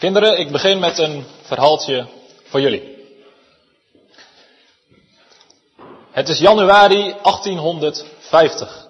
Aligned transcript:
Kinderen, 0.00 0.38
ik 0.38 0.50
begin 0.50 0.78
met 0.78 0.98
een 0.98 1.24
verhaaltje 1.42 2.06
voor 2.44 2.60
jullie. 2.60 2.98
Het 6.10 6.28
is 6.28 6.38
januari 6.38 7.14
1850, 7.22 8.88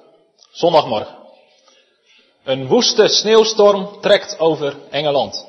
zondagmorgen. 0.52 1.16
Een 2.44 2.66
woeste 2.66 3.08
sneeuwstorm 3.08 4.00
trekt 4.00 4.38
over 4.38 4.76
Engeland. 4.90 5.46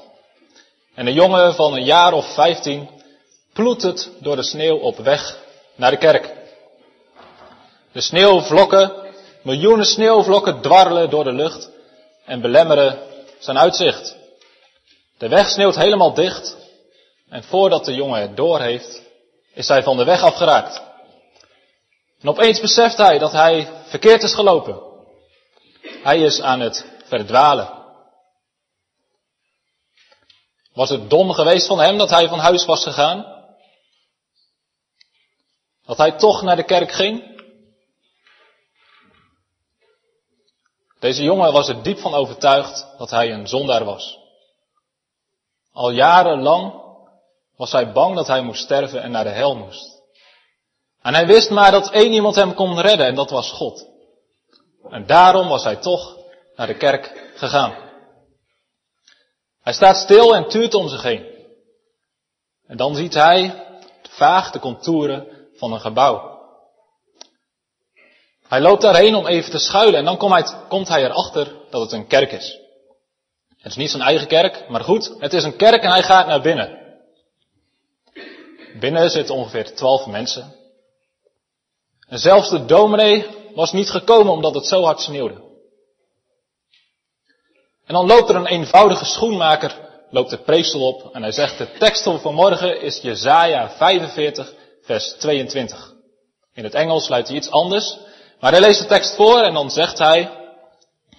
En 0.94 1.08
een 1.08 1.14
jongen 1.14 1.56
van 1.56 1.74
een 1.74 1.84
jaar 1.84 2.14
of 2.14 2.34
vijftien 2.34 2.90
ploetert 3.54 4.10
door 4.20 4.36
de 4.36 4.44
sneeuw 4.44 4.78
op 4.78 4.98
weg 4.98 5.38
naar 5.76 5.92
de 5.92 5.98
kerk. 5.98 6.34
De 7.92 8.02
sneeuwvlokken, 8.02 8.92
miljoenen 9.42 9.86
sneeuwvlokken 9.86 10.62
dwarrelen 10.62 11.10
door 11.10 11.24
de 11.24 11.34
lucht 11.34 11.70
en 12.26 12.42
belemmeren 12.42 13.00
zijn 13.40 13.60
uitzicht. 13.60 14.20
De 15.22 15.28
weg 15.28 15.50
sneeuwt 15.50 15.76
helemaal 15.76 16.14
dicht 16.14 16.58
en 17.30 17.44
voordat 17.44 17.86
de 17.86 17.94
jongen 17.94 18.22
het 18.22 18.36
door 18.36 18.60
heeft, 18.60 19.02
is 19.54 19.68
hij 19.68 19.84
van 19.84 19.98
de 19.98 20.04
weg 20.04 20.22
afgeraakt. 20.22 20.82
En 22.20 22.30
opeens 22.30 22.60
beseft 22.60 22.98
hij 22.98 23.18
dat 23.18 23.32
hij 23.32 23.70
verkeerd 23.86 24.24
is 24.24 24.34
gelopen. 24.34 24.82
Hij 25.82 26.20
is 26.20 26.42
aan 26.42 26.60
het 26.60 26.86
verdwalen. 27.04 27.70
Was 30.74 30.90
het 30.90 31.10
dom 31.10 31.32
geweest 31.32 31.68
van 31.68 31.80
hem 31.80 31.98
dat 31.98 32.10
hij 32.10 32.28
van 32.28 32.40
huis 32.40 32.66
was 32.66 32.84
gegaan? 32.84 33.46
Dat 35.86 35.98
hij 35.98 36.12
toch 36.12 36.42
naar 36.42 36.56
de 36.56 36.66
kerk 36.66 36.92
ging? 36.92 37.40
Deze 41.00 41.24
jongen 41.24 41.54
was 41.54 41.68
er 41.68 41.84
diep 41.84 42.00
van 42.00 42.14
overtuigd 42.14 42.88
dat 42.98 43.10
hij 43.10 43.32
een 43.32 43.48
zondaar 43.48 43.86
was. 43.86 44.21
Al 45.74 45.92
jarenlang 45.92 46.82
was 47.56 47.72
hij 47.72 47.92
bang 47.92 48.16
dat 48.16 48.28
hij 48.28 48.42
moest 48.42 48.64
sterven 48.64 49.02
en 49.02 49.12
naar 49.12 49.24
de 49.24 49.30
hel 49.30 49.56
moest. 49.56 50.02
En 51.02 51.14
hij 51.14 51.26
wist 51.26 51.50
maar 51.50 51.72
dat 51.72 51.92
één 51.92 52.12
iemand 52.12 52.36
hem 52.36 52.54
kon 52.54 52.80
redden 52.80 53.06
en 53.06 53.16
dat 53.16 53.30
was 53.30 53.52
God. 53.52 53.88
En 54.90 55.06
daarom 55.06 55.48
was 55.48 55.64
hij 55.64 55.76
toch 55.76 56.18
naar 56.56 56.68
de 56.68 56.78
kerk 56.78 57.32
gegaan. 57.36 57.76
Hij 59.62 59.74
staat 59.74 59.98
stil 59.98 60.36
en 60.36 60.48
tuurt 60.48 60.74
om 60.74 60.88
zich 60.88 61.04
heen. 61.04 61.26
En 62.68 62.78
dan 62.78 62.96
ziet 62.96 63.14
hij 63.14 63.66
vaag 64.10 64.52
de 64.52 64.60
contouren 64.60 65.28
van 65.54 65.74
een 65.74 65.80
gebouw. 65.80 66.40
Hij 68.48 68.62
loopt 68.62 68.82
daarheen 68.82 69.16
om 69.16 69.28
even 69.28 69.52
te 69.52 69.60
schuilen 69.60 70.00
en 70.00 70.06
dan 70.06 70.18
komt 70.18 70.32
hij, 70.32 70.68
komt 70.68 70.88
hij 70.88 71.04
erachter 71.04 71.56
dat 71.70 71.82
het 71.82 71.92
een 71.92 72.08
kerk 72.08 72.32
is. 72.32 72.61
Het 73.62 73.72
is 73.72 73.78
niet 73.78 73.90
zijn 73.90 74.04
eigen 74.04 74.28
kerk, 74.28 74.70
maar 74.70 74.84
goed, 74.84 75.16
het 75.20 75.34
is 75.34 75.44
een 75.44 75.56
kerk 75.56 75.84
en 75.84 75.92
hij 75.92 76.04
gaat 76.04 76.28
naar 76.28 76.42
binnen. 76.42 76.80
Binnen 78.80 79.10
zitten 79.10 79.36
ongeveer 79.36 79.76
twaalf 79.76 80.06
mensen. 80.06 80.56
En 82.08 82.20
zelfs 82.20 82.50
de 82.50 82.66
dominee 82.66 83.28
was 83.56 83.72
niet 83.72 83.90
gekomen 83.90 84.34
omdat 84.34 84.54
het 84.54 84.66
zo 84.66 84.84
hard 84.84 85.00
sneeuwde. 85.00 85.50
En 87.86 87.94
dan 87.94 88.06
loopt 88.06 88.30
er 88.30 88.36
een 88.36 88.46
eenvoudige 88.46 89.06
schoenmaker, 89.06 89.76
loopt 90.10 90.30
de 90.30 90.38
preestel 90.38 90.88
op 90.88 91.16
en 91.16 91.22
hij 91.22 91.32
zegt, 91.32 91.58
de 91.58 91.72
tekst 91.72 92.04
van 92.04 92.20
vanmorgen 92.20 92.82
is 92.82 93.02
Jezaja 93.02 93.70
45, 93.70 94.54
vers 94.82 95.14
22. 95.14 95.94
In 96.54 96.64
het 96.64 96.74
Engels 96.74 97.10
luidt 97.10 97.28
hij 97.28 97.38
iets 97.38 97.50
anders, 97.50 97.98
maar 98.40 98.52
hij 98.52 98.62
leest 98.62 98.80
de 98.80 98.86
tekst 98.86 99.16
voor 99.16 99.40
en 99.40 99.54
dan 99.54 99.72
zegt 99.72 99.98
hij, 99.98 100.30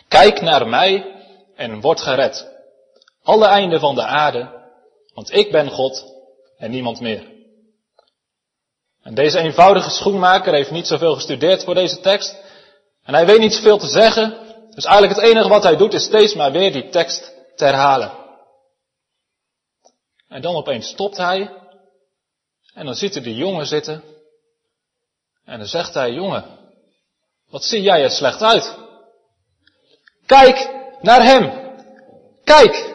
kijk 0.08 0.40
naar 0.40 0.68
mij 0.68 1.12
en 1.56 1.81
word 1.81 2.00
gered. 2.00 2.50
Alle 3.22 3.47
einden 3.47 3.81
van 3.81 3.95
de 3.95 4.03
aarde, 4.03 4.61
want 5.14 5.33
ik 5.33 5.50
ben 5.50 5.70
God 5.70 6.05
en 6.56 6.70
niemand 6.70 7.00
meer. 7.00 7.31
En 9.03 9.14
deze 9.14 9.39
eenvoudige 9.39 9.91
schoenmaker 9.91 10.55
heeft 10.55 10.70
niet 10.70 10.86
zoveel 10.86 11.14
gestudeerd 11.14 11.64
voor 11.64 11.75
deze 11.75 12.00
tekst. 12.00 12.37
En 13.04 13.15
hij 13.15 13.26
weet 13.26 13.38
niet 13.38 13.54
zoveel 13.54 13.78
te 13.78 13.87
zeggen. 13.87 14.38
Dus 14.75 14.84
eigenlijk 14.84 15.21
het 15.21 15.28
enige 15.28 15.49
wat 15.49 15.62
hij 15.62 15.76
doet 15.76 15.94
is 15.94 16.04
steeds 16.04 16.34
maar 16.34 16.53
weer 16.53 16.72
die 16.72 16.88
tekst 16.88 17.34
te 17.56 17.65
herhalen. 17.65 18.12
En 20.28 20.43
dan 20.43 20.55
opeens 20.55 20.88
stopt 20.88 21.16
hij. 21.16 21.50
En 22.75 22.87
dan 22.87 22.94
ziet 22.94 23.15
hij 23.15 23.22
de 23.22 23.34
jongen 23.34 23.66
zitten. 23.66 24.03
En 25.44 25.59
dan 25.59 25.66
zegt 25.66 25.94
hij, 25.94 26.12
jongen, 26.12 26.44
wat 27.49 27.65
zie 27.65 27.82
jij 27.82 28.03
er 28.03 28.10
slecht 28.10 28.43
uit? 28.43 28.76
Kijk 30.26 30.81
naar 31.02 31.24
hem. 31.24 31.60
Kijk. 32.44 32.94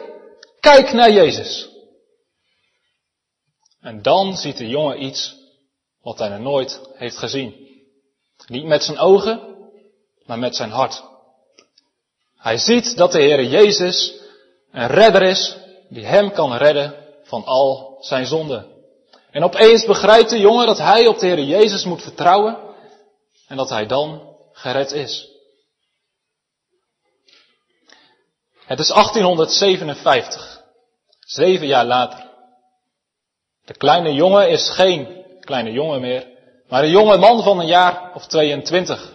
Kijk 0.60 0.92
naar 0.92 1.10
Jezus. 1.10 1.68
En 3.80 4.02
dan 4.02 4.36
ziet 4.36 4.56
de 4.56 4.68
jongen 4.68 5.02
iets 5.02 5.36
wat 6.00 6.18
hij 6.18 6.28
nog 6.28 6.40
nooit 6.40 6.80
heeft 6.94 7.16
gezien. 7.16 7.66
Niet 8.46 8.64
met 8.64 8.82
zijn 8.82 8.98
ogen, 8.98 9.40
maar 10.26 10.38
met 10.38 10.56
zijn 10.56 10.70
hart. 10.70 11.02
Hij 12.36 12.58
ziet 12.58 12.96
dat 12.96 13.12
de 13.12 13.18
Heer 13.18 13.44
Jezus 13.44 14.20
een 14.72 14.86
redder 14.86 15.22
is 15.22 15.56
die 15.88 16.04
hem 16.04 16.32
kan 16.32 16.56
redden 16.56 16.94
van 17.22 17.44
al 17.44 17.96
zijn 18.00 18.26
zonden. 18.26 18.66
En 19.30 19.44
opeens 19.44 19.84
begrijpt 19.84 20.30
de 20.30 20.38
jongen 20.38 20.66
dat 20.66 20.78
hij 20.78 21.06
op 21.06 21.18
de 21.18 21.26
Heer 21.26 21.42
Jezus 21.42 21.84
moet 21.84 22.02
vertrouwen 22.02 22.58
en 23.48 23.56
dat 23.56 23.68
hij 23.68 23.86
dan 23.86 24.36
gered 24.52 24.92
is. 24.92 25.27
Het 28.68 28.78
is 28.78 28.88
1857, 28.88 30.62
zeven 31.26 31.66
jaar 31.66 31.84
later. 31.84 32.24
De 33.64 33.74
kleine 33.74 34.12
jongen 34.12 34.48
is 34.48 34.70
geen 34.70 35.24
kleine 35.40 35.72
jongen 35.72 36.00
meer, 36.00 36.26
maar 36.68 36.82
een 36.82 36.90
jonge 36.90 37.16
man 37.16 37.42
van 37.42 37.58
een 37.58 37.66
jaar 37.66 38.10
of 38.14 38.26
22. 38.26 39.12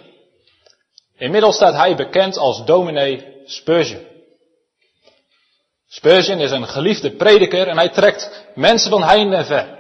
Inmiddels 1.18 1.56
staat 1.56 1.74
hij 1.74 1.96
bekend 1.96 2.38
als 2.38 2.66
dominee 2.66 3.41
Spurgeon. 3.46 4.06
Spurgeon 5.88 6.40
is 6.40 6.52
een 6.52 6.68
geliefde 6.68 7.16
prediker 7.16 7.68
en 7.68 7.78
hij 7.78 7.90
trekt 7.90 8.46
mensen 8.56 8.90
van 8.90 9.03
heinde 9.03 9.35
en 9.35 9.46
ver. 9.46 9.80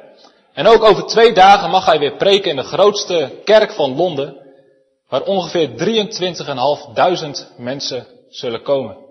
En 0.53 0.67
ook 0.67 0.83
over 0.83 1.05
twee 1.05 1.33
dagen 1.33 1.69
mag 1.69 1.85
hij 1.85 1.99
weer 1.99 2.15
preken 2.15 2.49
in 2.49 2.55
de 2.55 2.63
grootste 2.63 3.41
kerk 3.43 3.71
van 3.71 3.95
Londen, 3.95 4.37
waar 5.07 5.21
ongeveer 5.21 5.69
23.500 5.69 7.57
mensen 7.57 8.07
zullen 8.29 8.63
komen. 8.63 9.03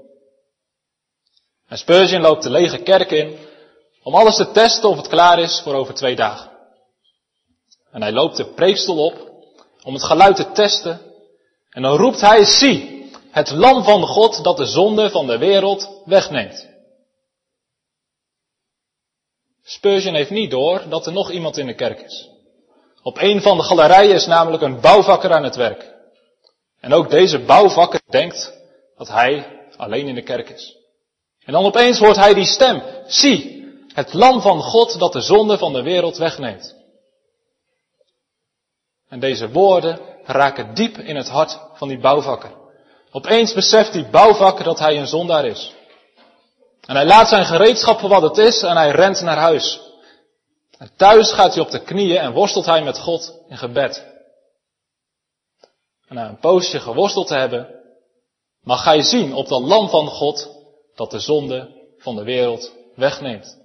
En 1.72 1.78
Spurgeon 1.78 2.20
loopt 2.20 2.42
de 2.42 2.50
lege 2.50 2.78
kerk 2.78 3.10
in 3.10 3.38
om 4.02 4.14
alles 4.14 4.36
te 4.36 4.50
testen 4.50 4.88
of 4.88 4.96
het 4.96 5.08
klaar 5.08 5.38
is 5.38 5.60
voor 5.60 5.74
over 5.74 5.94
twee 5.94 6.16
dagen. 6.16 6.50
En 7.90 8.02
hij 8.02 8.12
loopt 8.12 8.36
de 8.36 8.44
preekstoel 8.44 9.04
op 9.04 9.30
om 9.82 9.94
het 9.94 10.02
geluid 10.02 10.36
te 10.36 10.52
testen. 10.52 11.00
En 11.70 11.82
dan 11.82 11.96
roept 11.96 12.20
hij, 12.20 12.44
zie, 12.44 13.10
het 13.30 13.50
lam 13.50 13.84
van 13.84 14.06
God 14.06 14.44
dat 14.44 14.56
de 14.56 14.66
zonde 14.66 15.10
van 15.10 15.26
de 15.26 15.38
wereld 15.38 16.02
wegneemt. 16.04 16.68
Spurgeon 19.62 20.14
heeft 20.14 20.30
niet 20.30 20.50
door 20.50 20.82
dat 20.88 21.06
er 21.06 21.12
nog 21.12 21.30
iemand 21.30 21.56
in 21.56 21.66
de 21.66 21.74
kerk 21.74 22.00
is. 22.00 22.28
Op 23.02 23.16
een 23.18 23.42
van 23.42 23.56
de 23.56 23.62
galerijen 23.62 24.14
is 24.14 24.26
namelijk 24.26 24.62
een 24.62 24.80
bouwvakker 24.80 25.32
aan 25.32 25.44
het 25.44 25.56
werk. 25.56 25.94
En 26.80 26.92
ook 26.92 27.10
deze 27.10 27.38
bouwvakker 27.38 28.00
denkt 28.08 28.52
dat 28.96 29.08
hij 29.08 29.60
alleen 29.76 30.08
in 30.08 30.14
de 30.14 30.22
kerk 30.22 30.48
is. 30.48 30.80
En 31.44 31.52
dan 31.52 31.64
opeens 31.64 31.98
hoort 31.98 32.16
hij 32.16 32.34
die 32.34 32.44
stem. 32.44 32.82
Zie, 33.06 33.64
het 33.94 34.12
lam 34.12 34.40
van 34.40 34.62
God 34.62 34.98
dat 34.98 35.12
de 35.12 35.20
zonde 35.20 35.58
van 35.58 35.72
de 35.72 35.82
wereld 35.82 36.16
wegneemt. 36.16 36.74
En 39.08 39.20
deze 39.20 39.50
woorden 39.50 40.00
raken 40.24 40.74
diep 40.74 40.98
in 40.98 41.16
het 41.16 41.28
hart 41.28 41.58
van 41.74 41.88
die 41.88 41.98
bouwvakker. 41.98 42.50
Opeens 43.10 43.52
beseft 43.52 43.92
die 43.92 44.08
bouwvakker 44.08 44.64
dat 44.64 44.78
hij 44.78 44.98
een 44.98 45.06
zondaar 45.06 45.44
is. 45.44 45.74
En 46.86 46.94
hij 46.94 47.06
laat 47.06 47.28
zijn 47.28 47.44
gereedschap 47.44 48.00
voor 48.00 48.08
wat 48.08 48.22
het 48.22 48.38
is 48.38 48.62
en 48.62 48.76
hij 48.76 48.90
rent 48.90 49.20
naar 49.20 49.36
huis. 49.36 49.80
En 50.78 50.90
thuis 50.96 51.32
gaat 51.32 51.54
hij 51.54 51.62
op 51.62 51.70
de 51.70 51.82
knieën 51.82 52.18
en 52.18 52.32
worstelt 52.32 52.66
hij 52.66 52.82
met 52.82 52.98
God 52.98 53.38
in 53.48 53.58
gebed. 53.58 54.06
En 56.08 56.14
na 56.14 56.28
een 56.28 56.38
poosje 56.38 56.80
geworsteld 56.80 57.26
te 57.26 57.34
hebben, 57.34 57.68
mag 58.60 58.84
hij 58.84 59.02
zien 59.02 59.34
op 59.34 59.48
dat 59.48 59.62
lam 59.62 59.88
van 59.88 60.06
God 60.06 60.61
dat 60.94 61.10
de 61.10 61.18
zonde 61.18 61.86
van 61.98 62.16
de 62.16 62.22
wereld 62.22 62.72
wegneemt. 62.94 63.58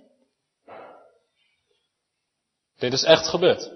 Dit 2.78 2.94
is 2.94 3.04
echt 3.04 3.28
gebeurd. 3.28 3.72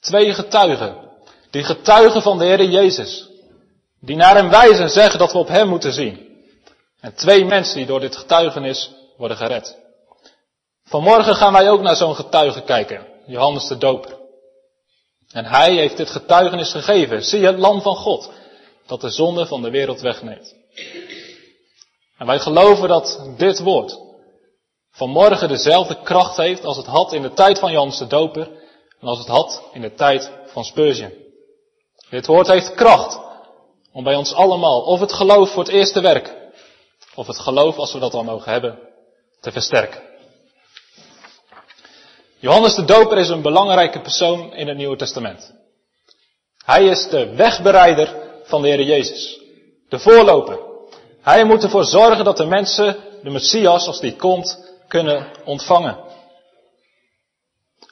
Twee 0.00 0.34
getuigen, 0.34 1.10
die 1.50 1.64
getuigen 1.64 2.22
van 2.22 2.38
de 2.38 2.44
Heer 2.44 2.64
Jezus, 2.64 3.30
die 4.00 4.16
naar 4.16 4.36
hem 4.36 4.50
wijzen 4.50 4.84
en 4.84 4.90
zeggen 4.90 5.18
dat 5.18 5.32
we 5.32 5.38
op 5.38 5.48
hem 5.48 5.68
moeten 5.68 5.92
zien. 5.92 6.44
En 7.00 7.14
twee 7.14 7.44
mensen 7.44 7.76
die 7.76 7.86
door 7.86 8.00
dit 8.00 8.16
getuigenis 8.16 8.94
worden 9.16 9.36
gered. 9.36 9.78
Vanmorgen 10.84 11.34
gaan 11.34 11.52
wij 11.52 11.70
ook 11.70 11.80
naar 11.80 11.96
zo'n 11.96 12.14
getuige 12.14 12.62
kijken, 12.62 13.06
Johannes 13.26 13.66
de 13.66 13.78
Doper. 13.78 14.18
En 15.32 15.44
hij 15.44 15.74
heeft 15.74 15.96
dit 15.96 16.10
getuigenis 16.10 16.72
gegeven. 16.72 17.22
Zie 17.24 17.46
het 17.46 17.58
lam 17.58 17.82
van 17.82 17.96
God, 17.96 18.30
dat 18.86 19.00
de 19.00 19.10
zonde 19.10 19.46
van 19.46 19.62
de 19.62 19.70
wereld 19.70 20.00
wegneemt. 20.00 20.54
En 22.18 22.26
wij 22.26 22.38
geloven 22.38 22.88
dat 22.88 23.30
dit 23.36 23.60
woord 23.60 23.98
vanmorgen 24.90 25.48
dezelfde 25.48 26.02
kracht 26.02 26.36
heeft 26.36 26.64
als 26.64 26.76
het 26.76 26.86
had 26.86 27.12
in 27.12 27.22
de 27.22 27.32
tijd 27.32 27.58
van 27.58 27.72
Johannes 27.72 27.98
de 27.98 28.06
Doper 28.06 28.48
en 29.00 29.08
als 29.08 29.18
het 29.18 29.28
had 29.28 29.62
in 29.72 29.80
de 29.80 29.94
tijd 29.94 30.30
van 30.46 30.64
Spurgeon. 30.64 31.12
Dit 32.10 32.26
woord 32.26 32.46
heeft 32.46 32.74
kracht 32.74 33.20
om 33.92 34.04
bij 34.04 34.14
ons 34.14 34.34
allemaal, 34.34 34.82
of 34.82 35.00
het 35.00 35.12
geloof 35.12 35.50
voor 35.50 35.62
het 35.62 35.72
eerste 35.72 36.00
werk, 36.00 36.34
of 37.14 37.26
het 37.26 37.38
geloof 37.38 37.76
als 37.76 37.92
we 37.92 37.98
dat 37.98 38.14
al 38.14 38.24
mogen 38.24 38.52
hebben, 38.52 38.78
te 39.40 39.52
versterken. 39.52 40.02
Johannes 42.38 42.74
de 42.74 42.84
Doper 42.84 43.18
is 43.18 43.28
een 43.28 43.42
belangrijke 43.42 44.00
persoon 44.00 44.54
in 44.54 44.68
het 44.68 44.76
Nieuwe 44.76 44.96
Testament. 44.96 45.54
Hij 46.64 46.84
is 46.84 47.08
de 47.08 47.34
wegbereider 47.34 48.14
van 48.44 48.62
de 48.62 48.68
Heer 48.68 48.82
Jezus. 48.82 49.40
De 49.88 49.98
voorloper. 49.98 50.65
Hij 51.26 51.44
moet 51.44 51.62
ervoor 51.62 51.84
zorgen 51.84 52.24
dat 52.24 52.36
de 52.36 52.46
mensen 52.46 52.96
de 53.22 53.30
Messias, 53.30 53.86
als 53.86 54.00
die 54.00 54.16
komt, 54.16 54.74
kunnen 54.88 55.26
ontvangen. 55.44 55.98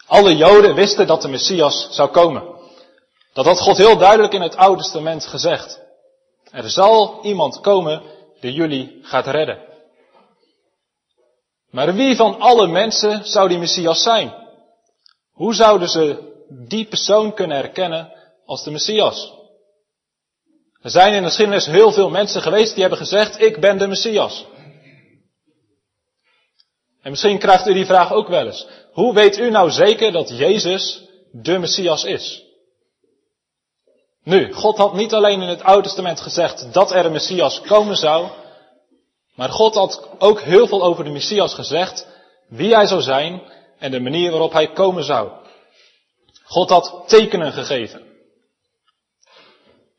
Alle 0.07 0.37
Joden 0.37 0.75
wisten 0.75 1.07
dat 1.07 1.23
de 1.23 1.29
Messias 1.29 1.89
zou 1.91 2.11
komen. 2.11 2.43
Dat 3.33 3.45
had 3.45 3.61
God 3.61 3.77
heel 3.77 3.97
duidelijk 3.97 4.33
in 4.33 4.41
het 4.43 4.57
Oude 4.57 4.83
Testament 4.83 5.27
gezegd. 5.27 5.81
Er 6.51 6.71
zal 6.71 7.19
iemand 7.23 7.61
komen 7.61 8.03
die 8.41 8.53
jullie 8.53 8.99
gaat 9.03 9.27
redden. 9.27 9.59
Maar 11.71 11.95
wie 11.95 12.17
van 12.17 12.41
alle 12.41 12.67
mensen 12.67 13.25
zou 13.25 13.49
die 13.49 13.59
Messias 13.59 14.03
zijn? 14.03 14.35
Hoe 15.33 15.55
zouden 15.55 15.89
ze 15.89 16.33
die 16.69 16.85
persoon 16.85 17.35
kunnen 17.35 17.57
herkennen 17.57 18.13
als 18.47 18.65
de 18.65 18.71
Messias? 18.71 19.33
Er 20.85 20.91
zijn 20.91 21.13
in 21.13 21.23
de 21.23 21.29
geschiedenis 21.29 21.67
heel 21.67 21.93
veel 21.93 22.11
mensen 22.11 22.43
geweest 22.43 22.73
die 22.73 22.81
hebben 22.81 22.99
gezegd, 22.99 23.41
ik 23.41 23.61
ben 23.61 23.79
de 23.79 23.87
Messias. 23.87 24.47
En 27.03 27.11
misschien 27.11 27.39
krijgt 27.39 27.67
u 27.67 27.73
die 27.73 27.87
vraag 27.87 28.13
ook 28.13 28.29
wel 28.29 28.47
eens. 28.47 28.67
Hoe 28.93 29.15
weet 29.15 29.39
u 29.39 29.51
nou 29.51 29.71
zeker 29.71 30.13
dat 30.13 30.29
Jezus 30.29 31.03
de 31.33 31.59
Messias 31.59 32.05
is? 32.05 32.45
Nu, 34.23 34.53
God 34.53 34.77
had 34.77 34.95
niet 34.95 35.13
alleen 35.13 35.43
in 35.43 35.49
het 35.49 35.63
Oude 35.63 35.83
Testament 35.83 36.21
gezegd 36.21 36.73
dat 36.73 36.93
er 36.93 37.05
een 37.05 37.13
Messias 37.13 37.61
komen 37.61 37.97
zou, 37.97 38.29
maar 39.35 39.51
God 39.51 39.75
had 39.75 40.09
ook 40.19 40.41
heel 40.41 40.67
veel 40.67 40.83
over 40.83 41.05
de 41.05 41.11
Messias 41.11 41.55
gezegd, 41.55 42.07
wie 42.49 42.75
hij 42.75 42.87
zou 42.87 43.03
zijn 43.03 43.43
en 43.79 43.91
de 43.91 44.01
manier 44.01 44.31
waarop 44.31 44.53
hij 44.53 44.73
komen 44.73 45.05
zou. 45.05 45.31
God 46.45 46.71
had 46.71 47.03
tekenen 47.07 47.53
gegeven. 47.53 48.14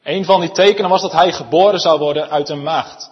Een 0.05 0.25
van 0.25 0.39
die 0.39 0.51
tekenen 0.51 0.89
was 0.89 1.01
dat 1.01 1.11
hij 1.11 1.31
geboren 1.31 1.79
zou 1.79 1.99
worden 1.99 2.29
uit 2.29 2.49
een 2.49 2.63
maagd. 2.63 3.11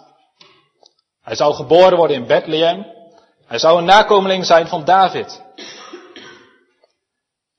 Hij 1.22 1.34
zou 1.34 1.54
geboren 1.54 1.96
worden 1.96 2.16
in 2.16 2.26
Bethlehem. 2.26 2.86
Hij 3.46 3.58
zou 3.58 3.78
een 3.78 3.84
nakomeling 3.84 4.46
zijn 4.46 4.66
van 4.66 4.84
David. 4.84 5.42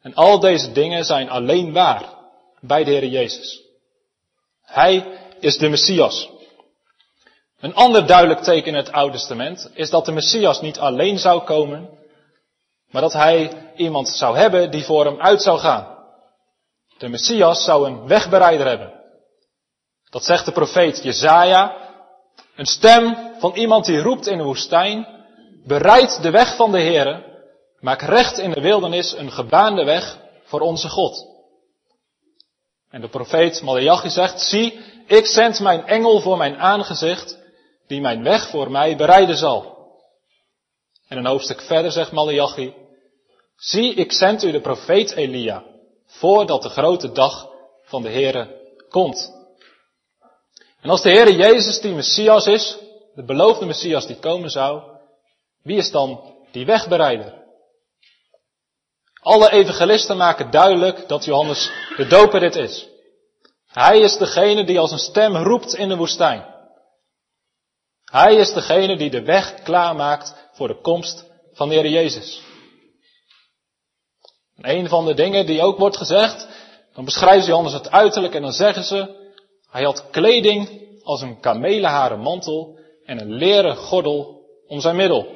En 0.02 0.14
al 0.14 0.40
deze 0.40 0.72
dingen 0.72 1.06
zijn 1.06 1.30
alleen 1.30 1.74
waar 1.74 2.04
bij 2.60 2.84
de 2.84 2.92
Heer 2.92 3.06
Jezus. 3.06 3.62
Hij 4.62 5.20
is 5.40 5.58
de 5.58 5.70
Messias. 5.70 6.30
Een 7.60 7.76
ander 7.76 8.06
duidelijk 8.08 8.40
teken 8.40 8.68
in 8.68 8.76
het 8.76 8.92
Oude 8.92 9.14
Testament 9.14 9.70
is 9.74 9.90
dat 9.90 10.06
de 10.06 10.12
Messias 10.12 10.62
niet 10.62 10.80
alleen 10.80 11.18
zou 11.18 11.44
komen, 11.44 11.90
maar 12.92 13.02
dat 13.02 13.14
hij 13.14 13.52
iemand 13.76 14.10
zou 14.10 14.38
hebben 14.38 14.72
die 14.72 14.84
voor 14.84 15.06
hem 15.06 15.22
uit 15.22 15.42
zou 15.42 15.60
gaan. 15.60 15.98
De 16.98 17.08
Messias 17.08 17.64
zou 17.64 17.88
een 17.88 18.08
wegbereider 18.08 18.68
hebben. 18.68 18.95
Dat 20.16 20.24
zegt 20.24 20.46
de 20.46 20.52
profeet 20.52 21.04
Jezaja. 21.04 21.76
Een 22.56 22.66
stem 22.66 23.18
van 23.40 23.54
iemand 23.56 23.86
die 23.86 24.02
roept 24.02 24.28
in 24.28 24.38
de 24.38 24.44
woestijn, 24.44 25.08
bereid 25.66 26.22
de 26.22 26.30
weg 26.30 26.56
van 26.56 26.72
de 26.72 26.82
Heere, 26.82 27.24
maak 27.80 28.02
recht 28.02 28.38
in 28.38 28.52
de 28.52 28.62
wildernis 28.62 29.18
een 29.18 29.32
gebaande 29.32 29.84
weg 29.84 30.18
voor 30.44 30.60
onze 30.60 30.90
God. 30.90 31.28
En 32.90 33.02
de 33.02 33.08
profeet 33.08 33.62
Malachi 33.62 34.10
zegt, 34.10 34.42
zie, 34.42 34.80
ik 35.08 35.26
zend 35.26 35.60
mijn 35.60 35.86
engel 35.88 36.20
voor 36.20 36.38
mijn 36.38 36.58
aangezicht, 36.58 37.38
die 37.88 38.02
mijn 38.02 38.24
weg 38.24 38.50
voor 38.50 38.72
mij 38.72 38.96
bereiden 38.96 39.38
zal. 39.38 39.92
En 41.08 41.18
een 41.18 41.26
hoofdstuk 41.26 41.62
verder 41.62 41.92
zegt 41.92 42.12
Malachi, 42.12 42.74
zie, 43.56 43.94
ik 43.94 44.12
zend 44.12 44.44
u 44.44 44.52
de 44.52 44.62
profeet 44.62 45.12
Elia, 45.12 45.64
voordat 46.06 46.62
de 46.62 46.70
grote 46.70 47.12
dag 47.12 47.50
van 47.84 48.02
de 48.02 48.10
Heere 48.10 48.62
komt. 48.90 49.35
En 50.86 50.92
als 50.92 51.02
de 51.02 51.10
Heere 51.10 51.36
Jezus 51.36 51.80
die 51.82 51.94
Messias 51.94 52.48
is, 52.48 52.78
de 53.16 53.24
beloofde 53.24 53.66
Messias 53.66 54.06
die 54.08 54.20
komen 54.20 54.50
zou, 54.50 54.82
wie 55.64 55.78
is 55.78 55.92
dan 55.92 56.36
die 56.52 56.66
wegbereider? 56.66 57.44
Alle 59.22 59.52
evangelisten 59.52 60.18
maken 60.18 60.52
duidelijk 60.52 61.08
dat 61.08 61.26
Johannes 61.26 61.72
de 61.98 62.08
doper 62.08 62.40
dit 62.40 62.56
is. 62.56 62.88
Hij 63.68 64.00
is 64.00 64.18
degene 64.18 64.66
die 64.66 64.80
als 64.80 64.92
een 64.92 65.00
stem 65.00 65.36
roept 65.36 65.76
in 65.76 65.90
de 65.90 65.96
woestijn. 65.96 66.46
Hij 68.04 68.36
is 68.36 68.54
degene 68.54 68.98
die 68.98 69.10
de 69.10 69.22
weg 69.22 69.62
klaarmaakt 69.64 70.36
voor 70.52 70.68
de 70.68 70.82
komst 70.82 71.26
van 71.54 71.70
de 71.70 71.76
Heer 71.76 71.90
Jezus. 71.90 72.42
En 74.56 74.78
een 74.78 74.88
van 74.88 75.06
de 75.06 75.14
dingen 75.14 75.46
die 75.46 75.62
ook 75.62 75.78
wordt 75.78 75.98
gezegd, 75.98 76.48
dan 76.94 77.06
beschrijven 77.06 77.44
ze 77.44 77.50
Johannes 77.50 77.74
het 77.74 77.92
uiterlijk 77.92 78.34
en 78.34 78.42
dan 78.42 78.54
zeggen 78.54 78.84
ze, 78.84 79.24
hij 79.76 79.84
had 79.84 80.10
kleding 80.12 80.70
als 81.04 81.22
een 81.22 81.40
kamelenharen 81.40 82.20
mantel 82.20 82.80
en 83.06 83.22
een 83.22 83.34
leren 83.34 83.76
gordel 83.76 84.42
om 84.68 84.80
zijn 84.80 84.96
middel. 84.96 85.28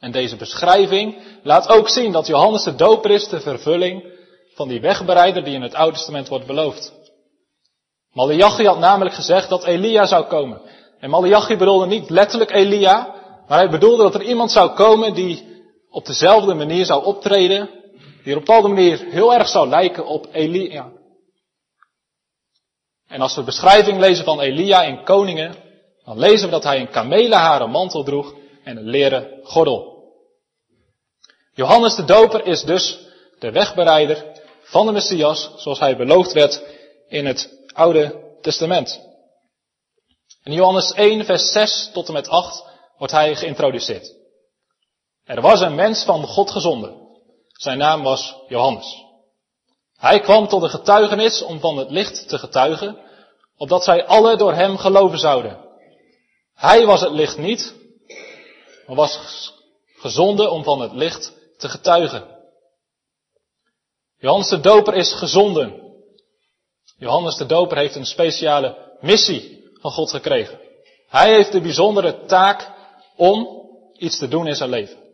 En 0.00 0.12
deze 0.12 0.36
beschrijving 0.36 1.16
laat 1.42 1.68
ook 1.68 1.88
zien 1.88 2.12
dat 2.12 2.26
Johannes 2.26 2.62
de 2.62 2.74
Doper 2.74 3.10
is 3.10 3.28
de 3.28 3.40
vervulling 3.40 4.04
van 4.54 4.68
die 4.68 4.80
wegbereider 4.80 5.44
die 5.44 5.54
in 5.54 5.62
het 5.62 5.74
Oude 5.74 5.96
Testament 5.96 6.28
wordt 6.28 6.46
beloofd. 6.46 6.92
Malachi 8.12 8.66
had 8.66 8.78
namelijk 8.78 9.14
gezegd 9.14 9.48
dat 9.48 9.64
Elia 9.64 10.06
zou 10.06 10.24
komen. 10.24 10.60
En 11.00 11.10
Malachi 11.10 11.56
bedoelde 11.56 11.86
niet 11.86 12.10
letterlijk 12.10 12.50
Elia, 12.50 13.14
maar 13.48 13.58
hij 13.58 13.70
bedoelde 13.70 14.02
dat 14.02 14.14
er 14.14 14.22
iemand 14.22 14.50
zou 14.50 14.70
komen 14.70 15.14
die 15.14 15.62
op 15.90 16.06
dezelfde 16.06 16.54
manier 16.54 16.84
zou 16.84 17.04
optreden, 17.04 17.70
die 18.22 18.32
er 18.32 18.38
op 18.38 18.46
dezelfde 18.46 18.68
manier 18.68 19.04
heel 19.10 19.34
erg 19.34 19.48
zou 19.48 19.68
lijken 19.68 20.06
op 20.06 20.26
Elia. 20.32 20.96
En 23.08 23.20
als 23.20 23.34
we 23.34 23.42
beschrijving 23.42 23.98
lezen 23.98 24.24
van 24.24 24.40
Elia 24.40 24.82
in 24.82 25.04
Koningen, 25.04 25.54
dan 26.04 26.18
lezen 26.18 26.44
we 26.44 26.50
dat 26.50 26.62
hij 26.62 26.80
een 26.80 26.90
kamelenharen 26.90 27.70
mantel 27.70 28.04
droeg 28.04 28.34
en 28.64 28.76
een 28.76 28.88
leren 28.88 29.40
gordel. 29.42 29.96
Johannes 31.54 31.94
de 31.94 32.04
Doper 32.04 32.46
is 32.46 32.62
dus 32.62 32.98
de 33.38 33.50
wegbereider 33.50 34.24
van 34.62 34.86
de 34.86 34.92
Messias, 34.92 35.50
zoals 35.56 35.78
hij 35.78 35.96
beloofd 35.96 36.32
werd 36.32 36.62
in 37.08 37.26
het 37.26 37.66
Oude 37.74 38.36
Testament. 38.40 39.06
In 40.42 40.52
Johannes 40.52 40.92
1, 40.92 41.24
vers 41.24 41.52
6 41.52 41.90
tot 41.92 42.06
en 42.06 42.12
met 42.12 42.28
8 42.28 42.64
wordt 42.98 43.12
hij 43.12 43.36
geïntroduceerd. 43.36 44.14
Er 45.24 45.40
was 45.40 45.60
een 45.60 45.74
mens 45.74 46.04
van 46.04 46.26
God 46.26 46.50
gezonden. 46.50 47.08
Zijn 47.52 47.78
naam 47.78 48.02
was 48.02 48.34
Johannes. 48.48 49.07
Hij 49.98 50.20
kwam 50.20 50.48
tot 50.48 50.60
de 50.60 50.68
getuigenis 50.68 51.42
om 51.42 51.60
van 51.60 51.76
het 51.76 51.90
licht 51.90 52.28
te 52.28 52.38
getuigen, 52.38 52.98
opdat 53.56 53.84
zij 53.84 54.06
alle 54.06 54.36
door 54.36 54.54
hem 54.54 54.76
geloven 54.76 55.18
zouden. 55.18 55.66
Hij 56.54 56.86
was 56.86 57.00
het 57.00 57.12
licht 57.12 57.38
niet, 57.38 57.74
maar 58.86 58.96
was 58.96 59.52
gezonden 59.96 60.50
om 60.50 60.64
van 60.64 60.80
het 60.80 60.92
licht 60.92 61.32
te 61.56 61.68
getuigen. 61.68 62.36
Johannes 64.18 64.48
de 64.48 64.60
Doper 64.60 64.94
is 64.94 65.12
gezonden. 65.12 65.82
Johannes 66.98 67.36
de 67.36 67.46
Doper 67.46 67.76
heeft 67.76 67.94
een 67.94 68.06
speciale 68.06 68.96
missie 69.00 69.70
van 69.80 69.90
God 69.90 70.10
gekregen. 70.10 70.60
Hij 71.08 71.34
heeft 71.34 71.52
de 71.52 71.60
bijzondere 71.60 72.24
taak 72.24 72.70
om 73.16 73.66
iets 73.96 74.18
te 74.18 74.28
doen 74.28 74.46
in 74.46 74.56
zijn 74.56 74.70
leven. 74.70 75.07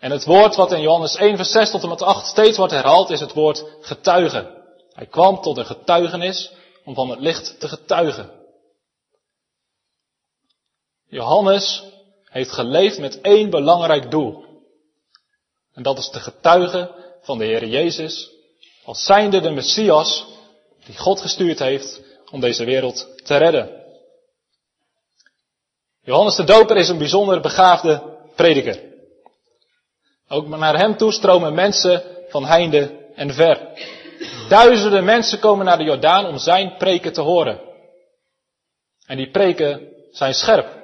En 0.00 0.10
het 0.10 0.24
woord 0.24 0.56
wat 0.56 0.72
in 0.72 0.80
Johannes 0.80 1.16
1 1.16 1.36
vers 1.36 1.50
6 1.50 1.70
tot 1.70 1.82
en 1.82 1.88
met 1.88 2.02
8 2.02 2.26
steeds 2.26 2.56
wordt 2.56 2.72
herhaald 2.72 3.10
is 3.10 3.20
het 3.20 3.32
woord 3.32 3.64
getuigen. 3.80 4.58
Hij 4.92 5.06
kwam 5.06 5.40
tot 5.40 5.56
een 5.56 5.66
getuigenis 5.66 6.52
om 6.84 6.94
van 6.94 7.10
het 7.10 7.20
licht 7.20 7.60
te 7.60 7.68
getuigen. 7.68 8.30
Johannes 11.06 11.82
heeft 12.24 12.52
geleefd 12.52 12.98
met 12.98 13.20
één 13.20 13.50
belangrijk 13.50 14.10
doel. 14.10 14.44
En 15.74 15.82
dat 15.82 15.98
is 15.98 16.10
de 16.10 16.20
getuigen 16.20 16.90
van 17.22 17.38
de 17.38 17.44
Heer 17.44 17.66
Jezus 17.66 18.30
als 18.84 19.04
zijnde 19.04 19.40
de 19.40 19.50
Messias 19.50 20.26
die 20.84 20.96
God 20.96 21.20
gestuurd 21.20 21.58
heeft 21.58 22.02
om 22.30 22.40
deze 22.40 22.64
wereld 22.64 23.08
te 23.24 23.36
redden. 23.36 23.84
Johannes 26.02 26.36
de 26.36 26.44
Doper 26.44 26.76
is 26.76 26.88
een 26.88 26.98
bijzonder 26.98 27.40
begaafde 27.40 28.18
prediker. 28.36 28.89
Ook 30.32 30.48
naar 30.48 30.78
hem 30.78 30.96
toe 30.96 31.12
stromen 31.12 31.54
mensen 31.54 32.02
van 32.28 32.44
heinde 32.44 33.08
en 33.14 33.34
ver. 33.34 33.68
Duizenden 34.48 35.04
mensen 35.04 35.38
komen 35.38 35.66
naar 35.66 35.78
de 35.78 35.84
Jordaan 35.84 36.26
om 36.26 36.38
zijn 36.38 36.76
preken 36.76 37.12
te 37.12 37.20
horen. 37.20 37.60
En 39.06 39.16
die 39.16 39.30
preken 39.30 39.88
zijn 40.10 40.34
scherp. 40.34 40.78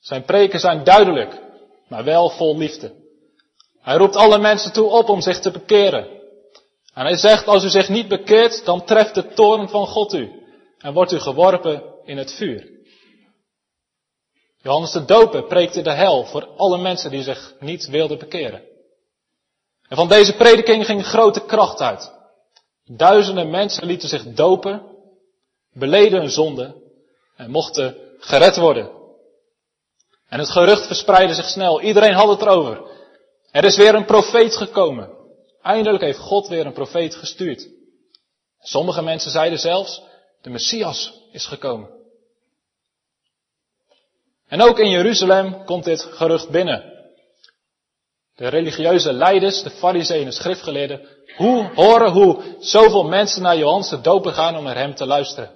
Zijn 0.00 0.24
preken 0.24 0.60
zijn 0.60 0.84
duidelijk, 0.84 1.40
maar 1.88 2.04
wel 2.04 2.30
vol 2.30 2.56
liefde. 2.56 2.92
Hij 3.80 3.96
roept 3.96 4.16
alle 4.16 4.38
mensen 4.38 4.72
toe 4.72 4.88
op 4.90 5.08
om 5.08 5.20
zich 5.20 5.38
te 5.38 5.50
bekeren. 5.50 6.06
En 6.94 7.04
hij 7.04 7.16
zegt, 7.16 7.46
als 7.46 7.64
u 7.64 7.68
zich 7.68 7.88
niet 7.88 8.08
bekeert, 8.08 8.64
dan 8.64 8.84
treft 8.84 9.14
de 9.14 9.32
toorn 9.32 9.68
van 9.68 9.86
God 9.86 10.14
u 10.14 10.30
en 10.78 10.92
wordt 10.92 11.12
u 11.12 11.18
geworpen 11.18 11.82
in 12.04 12.16
het 12.16 12.32
vuur. 12.32 12.75
Johannes 14.66 14.92
de 14.92 15.04
Doper 15.04 15.42
preekte 15.42 15.82
de 15.82 15.92
hel 15.92 16.24
voor 16.24 16.48
alle 16.56 16.78
mensen 16.78 17.10
die 17.10 17.22
zich 17.22 17.54
niet 17.60 17.86
wilden 17.86 18.18
bekeren. 18.18 18.62
En 19.88 19.96
van 19.96 20.08
deze 20.08 20.36
prediking 20.36 20.86
ging 20.86 21.06
grote 21.06 21.44
kracht 21.44 21.80
uit. 21.80 22.12
Duizenden 22.84 23.50
mensen 23.50 23.86
lieten 23.86 24.08
zich 24.08 24.22
dopen, 24.22 24.82
beleden 25.72 26.20
hun 26.20 26.30
zonde 26.30 26.74
en 27.36 27.50
mochten 27.50 27.96
gered 28.18 28.56
worden. 28.56 28.90
En 30.28 30.38
het 30.38 30.50
gerucht 30.50 30.86
verspreidde 30.86 31.34
zich 31.34 31.48
snel. 31.48 31.80
Iedereen 31.80 32.14
had 32.14 32.28
het 32.28 32.40
erover. 32.40 32.82
Er 33.50 33.64
is 33.64 33.76
weer 33.76 33.94
een 33.94 34.04
profeet 34.04 34.56
gekomen. 34.56 35.10
Eindelijk 35.62 36.02
heeft 36.02 36.18
God 36.18 36.48
weer 36.48 36.66
een 36.66 36.72
profeet 36.72 37.14
gestuurd. 37.14 37.68
Sommige 38.58 39.02
mensen 39.02 39.30
zeiden 39.30 39.58
zelfs, 39.58 40.02
de 40.42 40.50
Messias 40.50 41.22
is 41.32 41.46
gekomen. 41.46 41.95
En 44.48 44.62
ook 44.62 44.78
in 44.78 44.90
Jeruzalem 44.90 45.64
komt 45.64 45.84
dit 45.84 46.02
gerucht 46.02 46.50
binnen. 46.50 46.94
De 48.34 48.48
religieuze 48.48 49.12
leiders, 49.12 49.62
de 49.62 49.70
fariseeën 49.70 50.20
en 50.20 50.26
de 50.26 50.32
schriftgeleerden, 50.32 51.08
hoe, 51.36 51.70
horen 51.74 52.12
hoe 52.12 52.56
zoveel 52.58 53.04
mensen 53.04 53.42
naar 53.42 53.56
Johannes 53.56 53.88
de 53.88 54.00
doper 54.00 54.32
gaan 54.32 54.56
om 54.56 54.64
naar 54.64 54.76
hem 54.76 54.94
te 54.94 55.06
luisteren. 55.06 55.50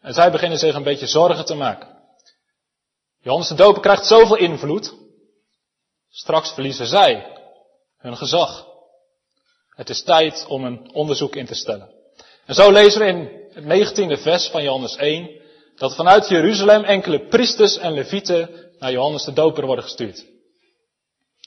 En 0.00 0.14
zij 0.14 0.30
beginnen 0.30 0.58
zich 0.58 0.74
een 0.74 0.82
beetje 0.82 1.06
zorgen 1.06 1.44
te 1.44 1.54
maken. 1.54 1.88
Johannes 3.20 3.48
de 3.48 3.54
doper 3.54 3.82
krijgt 3.82 4.06
zoveel 4.06 4.36
invloed. 4.36 4.94
Straks 6.10 6.52
verliezen 6.52 6.86
zij 6.86 7.38
hun 7.98 8.16
gezag. 8.16 8.66
Het 9.68 9.90
is 9.90 10.02
tijd 10.02 10.46
om 10.48 10.64
een 10.64 10.94
onderzoek 10.94 11.36
in 11.36 11.46
te 11.46 11.54
stellen. 11.54 11.90
En 12.46 12.54
zo 12.54 12.70
lezen 12.70 13.00
we 13.00 13.06
in 13.06 13.30
het 13.52 13.64
negentiende 13.64 14.16
vers 14.16 14.48
van 14.48 14.62
Johannes 14.62 14.96
1 14.96 15.41
dat 15.82 15.94
vanuit 15.94 16.28
Jeruzalem 16.28 16.84
enkele 16.84 17.26
priesters 17.26 17.78
en 17.78 17.92
levieten 17.92 18.70
naar 18.78 18.92
Johannes 18.92 19.24
de 19.24 19.32
Doper 19.32 19.66
worden 19.66 19.84
gestuurd. 19.84 20.26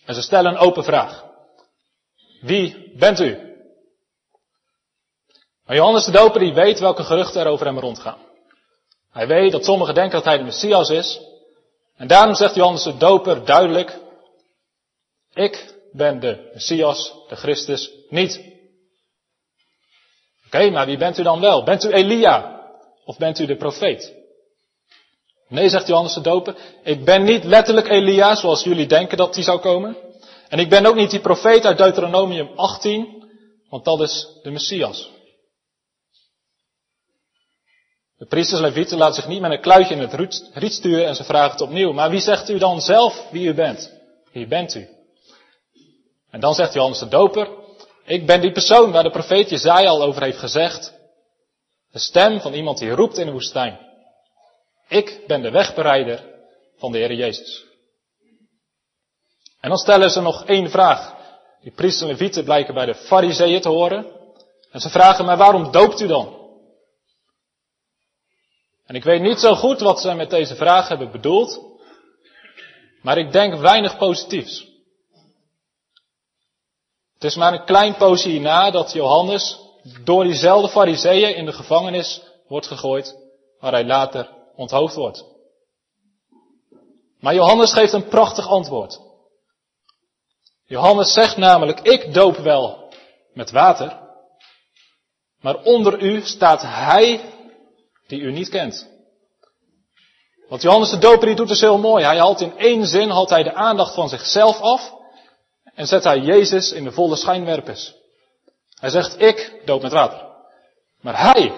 En 0.05 0.15
ze 0.15 0.21
stellen 0.21 0.51
een 0.51 0.57
open 0.57 0.83
vraag. 0.83 1.25
Wie 2.41 2.93
bent 2.97 3.19
u? 3.19 3.55
Maar 5.65 5.75
Johannes 5.75 6.05
de 6.05 6.11
Doper 6.11 6.39
die 6.39 6.53
weet 6.53 6.79
welke 6.79 7.03
geruchten 7.03 7.41
er 7.41 7.47
over 7.47 7.65
hem 7.65 7.79
rondgaan. 7.79 8.17
Hij 9.11 9.27
weet 9.27 9.51
dat 9.51 9.65
sommigen 9.65 9.93
denken 9.93 10.13
dat 10.13 10.25
hij 10.25 10.37
de 10.37 10.43
Messias 10.43 10.89
is. 10.89 11.19
En 11.95 12.07
daarom 12.07 12.35
zegt 12.35 12.55
Johannes 12.55 12.83
de 12.83 12.97
Doper 12.97 13.45
duidelijk, 13.45 13.99
ik 15.33 15.75
ben 15.91 16.19
de 16.19 16.49
Messias, 16.53 17.13
de 17.27 17.35
Christus, 17.35 17.91
niet. 18.09 18.41
Oké, 20.45 20.69
maar 20.69 20.85
wie 20.85 20.97
bent 20.97 21.17
u 21.17 21.23
dan 21.23 21.39
wel? 21.39 21.63
Bent 21.63 21.83
u 21.83 21.91
Elia? 21.91 22.63
Of 23.05 23.17
bent 23.17 23.39
u 23.39 23.45
de 23.45 23.55
profeet? 23.55 24.14
Nee, 25.47 25.69
zegt 25.69 25.87
Johannes 25.87 26.13
de 26.13 26.21
Doper, 26.21 26.55
ik 26.83 27.05
ben 27.05 27.23
niet 27.23 27.43
letterlijk 27.43 27.89
Elia 27.89 28.35
zoals 28.35 28.63
jullie 28.63 28.87
denken 28.87 29.17
dat 29.17 29.35
hij 29.35 29.43
zou 29.43 29.59
komen. 29.59 29.97
En 30.49 30.59
ik 30.59 30.69
ben 30.69 30.85
ook 30.85 30.95
niet 30.95 31.09
die 31.09 31.19
profeet 31.19 31.65
uit 31.65 31.77
Deuteronomium 31.77 32.49
18, 32.55 33.23
want 33.69 33.85
dat 33.85 34.01
is 34.01 34.27
de 34.43 34.51
Messias. 34.51 35.09
De 38.17 38.25
priesters 38.25 38.59
en 38.59 38.65
levieten 38.65 38.97
laten 38.97 39.15
zich 39.15 39.27
niet 39.27 39.41
met 39.41 39.51
een 39.51 39.61
kluitje 39.61 39.95
in 39.95 40.01
het 40.01 40.13
riet 40.53 40.73
sturen 40.73 41.07
en 41.07 41.15
ze 41.15 41.23
vragen 41.23 41.51
het 41.51 41.61
opnieuw. 41.61 41.91
Maar 41.91 42.09
wie 42.09 42.19
zegt 42.19 42.49
u 42.49 42.57
dan 42.57 42.81
zelf 42.81 43.27
wie 43.31 43.47
u 43.47 43.53
bent? 43.53 43.93
Wie 44.31 44.47
bent 44.47 44.75
u? 44.75 44.87
En 46.29 46.39
dan 46.39 46.53
zegt 46.53 46.73
Johannes 46.73 46.99
de 46.99 47.07
Doper, 47.07 47.49
ik 48.05 48.25
ben 48.25 48.41
die 48.41 48.51
persoon 48.51 48.91
waar 48.91 49.03
de 49.03 49.09
profeet 49.09 49.49
Jezaja 49.49 49.89
al 49.89 50.03
over 50.03 50.23
heeft 50.23 50.37
gezegd. 50.37 50.93
De 51.91 51.99
stem 51.99 52.41
van 52.41 52.53
iemand 52.53 52.77
die 52.77 52.89
roept 52.89 53.17
in 53.17 53.25
de 53.25 53.31
woestijn. 53.31 53.84
Ik 54.87 55.23
ben 55.27 55.41
de 55.41 55.51
wegbereider 55.51 56.23
van 56.77 56.91
de 56.91 56.97
Heer 56.97 57.13
Jezus. 57.13 57.65
En 59.59 59.69
dan 59.69 59.77
stellen 59.77 60.09
ze 60.09 60.21
nog 60.21 60.45
één 60.45 60.69
vraag. 60.69 61.13
Die 61.61 61.71
priesters 61.71 62.01
en 62.01 62.07
levieten 62.07 62.43
blijken 62.43 62.73
bij 62.73 62.85
de 62.85 62.95
fariseeën 62.95 63.61
te 63.61 63.69
horen. 63.69 64.05
En 64.71 64.79
ze 64.79 64.89
vragen, 64.89 65.25
maar 65.25 65.37
waarom 65.37 65.71
doopt 65.71 65.99
u 66.01 66.07
dan? 66.07 66.43
En 68.85 68.95
ik 68.95 69.03
weet 69.03 69.21
niet 69.21 69.39
zo 69.39 69.55
goed 69.55 69.79
wat 69.79 70.01
ze 70.01 70.13
met 70.13 70.29
deze 70.29 70.55
vraag 70.55 70.87
hebben 70.87 71.11
bedoeld. 71.11 71.61
Maar 73.01 73.17
ik 73.17 73.31
denk 73.31 73.59
weinig 73.59 73.97
positiefs. 73.97 74.73
Het 77.13 77.23
is 77.23 77.35
maar 77.35 77.53
een 77.53 77.65
klein 77.65 77.95
poosje 77.95 78.29
hierna 78.29 78.71
dat 78.71 78.93
Johannes 78.93 79.59
door 80.03 80.23
diezelfde 80.23 80.69
fariseeën 80.69 81.35
in 81.35 81.45
de 81.45 81.53
gevangenis 81.53 82.21
wordt 82.47 82.67
gegooid, 82.67 83.15
waar 83.59 83.71
hij 83.71 83.85
later 83.85 84.34
onthoofd 84.55 84.95
wordt. 84.95 85.25
Maar 87.19 87.33
Johannes 87.33 87.73
geeft 87.73 87.93
een 87.93 88.07
prachtig 88.07 88.47
antwoord. 88.47 88.99
Johannes 90.65 91.13
zegt 91.13 91.37
namelijk, 91.37 91.79
ik 91.79 92.13
doop 92.13 92.37
wel 92.37 92.93
met 93.33 93.51
water, 93.51 93.99
maar 95.41 95.63
onder 95.63 96.01
u 96.01 96.21
staat 96.21 96.61
hij 96.61 97.33
die 98.07 98.19
u 98.19 98.31
niet 98.31 98.49
kent. 98.49 98.93
Want 100.47 100.61
Johannes 100.61 100.89
de 100.89 100.97
Doper 100.97 101.27
die 101.27 101.35
doet 101.35 101.47
dus 101.47 101.61
heel 101.61 101.77
mooi. 101.77 102.03
Hij 102.03 102.17
haalt 102.17 102.41
in 102.41 102.57
één 102.57 102.85
zin 102.85 103.09
haalt 103.09 103.29
hij 103.29 103.43
de 103.43 103.53
aandacht 103.53 103.93
van 103.93 104.09
zichzelf 104.09 104.61
af 104.61 104.93
en 105.75 105.87
zet 105.87 106.03
hij 106.03 106.19
Jezus 106.19 106.71
in 106.71 106.83
de 106.83 106.91
volle 106.91 107.15
schijnwerpers. 107.15 107.93
Hij 108.79 108.89
zegt, 108.89 109.21
ik 109.21 109.61
doop 109.65 109.81
met 109.81 109.91
water. 109.91 110.25
Maar 111.01 111.19
hij, 111.21 111.53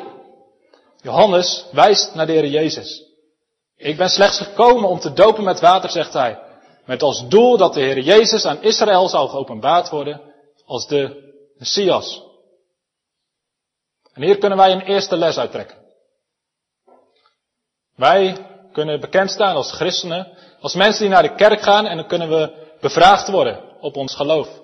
Johannes, 1.07 1.65
wijst 1.71 2.13
naar 2.13 2.25
de 2.25 2.31
Heer 2.31 2.47
Jezus. 2.47 3.03
Ik 3.75 3.97
ben 3.97 4.09
slechts 4.09 4.37
gekomen 4.37 4.89
om 4.89 4.99
te 4.99 5.13
dopen 5.13 5.43
met 5.43 5.59
water, 5.59 5.89
zegt 5.89 6.13
hij. 6.13 6.39
Met 6.85 7.01
als 7.03 7.27
doel 7.27 7.57
dat 7.57 7.73
de 7.73 7.79
Heer 7.79 7.99
Jezus 7.99 8.45
aan 8.45 8.61
Israël 8.61 9.07
zou 9.07 9.29
geopenbaard 9.29 9.89
worden 9.89 10.21
als 10.65 10.87
de 10.87 11.31
Messias. 11.57 12.23
En 14.13 14.23
hier 14.23 14.37
kunnen 14.37 14.57
wij 14.57 14.71
een 14.71 14.81
eerste 14.81 15.17
les 15.17 15.37
uittrekken. 15.37 15.77
Wij 17.95 18.47
kunnen 18.71 18.99
bekend 18.99 19.31
staan 19.31 19.55
als 19.55 19.71
christenen, 19.71 20.37
als 20.61 20.75
mensen 20.75 21.01
die 21.01 21.09
naar 21.09 21.23
de 21.23 21.35
kerk 21.35 21.61
gaan 21.61 21.85
en 21.85 21.97
dan 21.97 22.07
kunnen 22.07 22.29
we 22.29 22.75
bevraagd 22.81 23.29
worden 23.29 23.81
op 23.81 23.95
ons 23.95 24.15
geloof. 24.15 24.61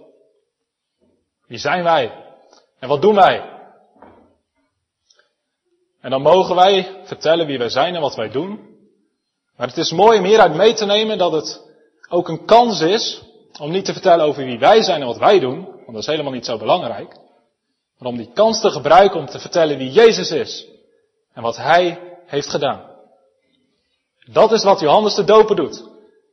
Wie 1.47 1.59
zijn 1.59 1.83
wij? 1.83 2.11
En 2.79 2.87
wat 2.87 3.01
doen 3.01 3.15
wij? 3.15 3.52
En 6.03 6.09
dan 6.09 6.21
mogen 6.21 6.55
wij 6.55 7.01
vertellen 7.03 7.45
wie 7.45 7.57
wij 7.57 7.69
zijn 7.69 7.95
en 7.95 8.01
wat 8.01 8.15
wij 8.15 8.29
doen. 8.29 8.59
Maar 9.57 9.67
het 9.67 9.77
is 9.77 9.91
mooi 9.91 10.19
om 10.19 10.25
hieruit 10.25 10.55
mee 10.55 10.73
te 10.73 10.85
nemen 10.85 11.17
dat 11.17 11.31
het 11.31 11.61
ook 12.09 12.27
een 12.27 12.45
kans 12.45 12.81
is 12.81 13.21
om 13.59 13.71
niet 13.71 13.85
te 13.85 13.93
vertellen 13.93 14.25
over 14.25 14.45
wie 14.45 14.59
wij 14.59 14.81
zijn 14.81 15.01
en 15.01 15.07
wat 15.07 15.17
wij 15.17 15.39
doen, 15.39 15.65
want 15.65 15.85
dat 15.85 15.97
is 15.97 16.05
helemaal 16.05 16.31
niet 16.31 16.45
zo 16.45 16.57
belangrijk. 16.57 17.17
Maar 17.97 18.09
om 18.09 18.17
die 18.17 18.31
kans 18.33 18.61
te 18.61 18.71
gebruiken 18.71 19.19
om 19.19 19.25
te 19.25 19.39
vertellen 19.39 19.77
wie 19.77 19.91
Jezus 19.91 20.31
is 20.31 20.67
en 21.33 21.41
wat 21.41 21.57
Hij 21.57 22.17
heeft 22.25 22.49
gedaan. 22.49 22.91
Dat 24.31 24.51
is 24.51 24.63
wat 24.63 24.79
Johannes 24.79 25.15
de 25.15 25.23
Doper 25.23 25.55
doet. 25.55 25.77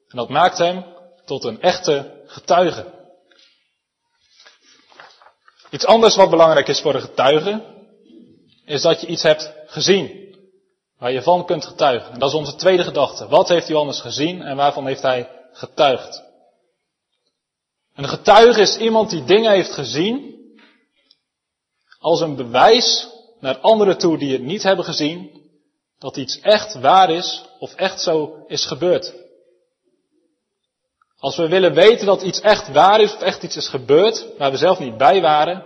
En 0.08 0.16
dat 0.16 0.28
maakt 0.28 0.58
hem 0.58 0.84
tot 1.24 1.44
een 1.44 1.60
echte 1.60 2.22
getuige. 2.26 2.86
Iets 5.70 5.86
anders 5.86 6.16
wat 6.16 6.30
belangrijk 6.30 6.68
is 6.68 6.80
voor 6.80 6.94
een 6.94 7.00
getuige, 7.00 7.79
is 8.70 8.82
dat 8.82 9.00
je 9.00 9.06
iets 9.06 9.22
hebt 9.22 9.52
gezien. 9.66 10.34
Waar 10.98 11.12
je 11.12 11.22
van 11.22 11.46
kunt 11.46 11.64
getuigen. 11.64 12.12
En 12.12 12.18
dat 12.18 12.28
is 12.28 12.34
onze 12.34 12.54
tweede 12.54 12.84
gedachte. 12.84 13.28
Wat 13.28 13.48
heeft 13.48 13.68
Johannes 13.68 14.00
gezien 14.00 14.42
en 14.42 14.56
waarvan 14.56 14.86
heeft 14.86 15.02
hij 15.02 15.28
getuigd? 15.52 16.22
Een 17.94 18.08
getuige 18.08 18.60
is 18.60 18.76
iemand 18.76 19.10
die 19.10 19.24
dingen 19.24 19.50
heeft 19.50 19.72
gezien 19.72 20.38
als 21.98 22.20
een 22.20 22.36
bewijs 22.36 23.08
naar 23.40 23.58
anderen 23.58 23.98
toe 23.98 24.18
die 24.18 24.32
het 24.32 24.42
niet 24.42 24.62
hebben 24.62 24.84
gezien, 24.84 25.42
dat 25.98 26.16
iets 26.16 26.40
echt 26.40 26.80
waar 26.80 27.10
is 27.10 27.44
of 27.58 27.74
echt 27.74 28.00
zo 28.00 28.44
is 28.46 28.66
gebeurd. 28.66 29.14
Als 31.18 31.36
we 31.36 31.48
willen 31.48 31.74
weten 31.74 32.06
dat 32.06 32.22
iets 32.22 32.40
echt 32.40 32.72
waar 32.72 33.00
is 33.00 33.14
of 33.14 33.20
echt 33.20 33.42
iets 33.42 33.56
is 33.56 33.68
gebeurd, 33.68 34.26
waar 34.38 34.50
we 34.50 34.56
zelf 34.56 34.78
niet 34.78 34.96
bij 34.96 35.20
waren, 35.20 35.64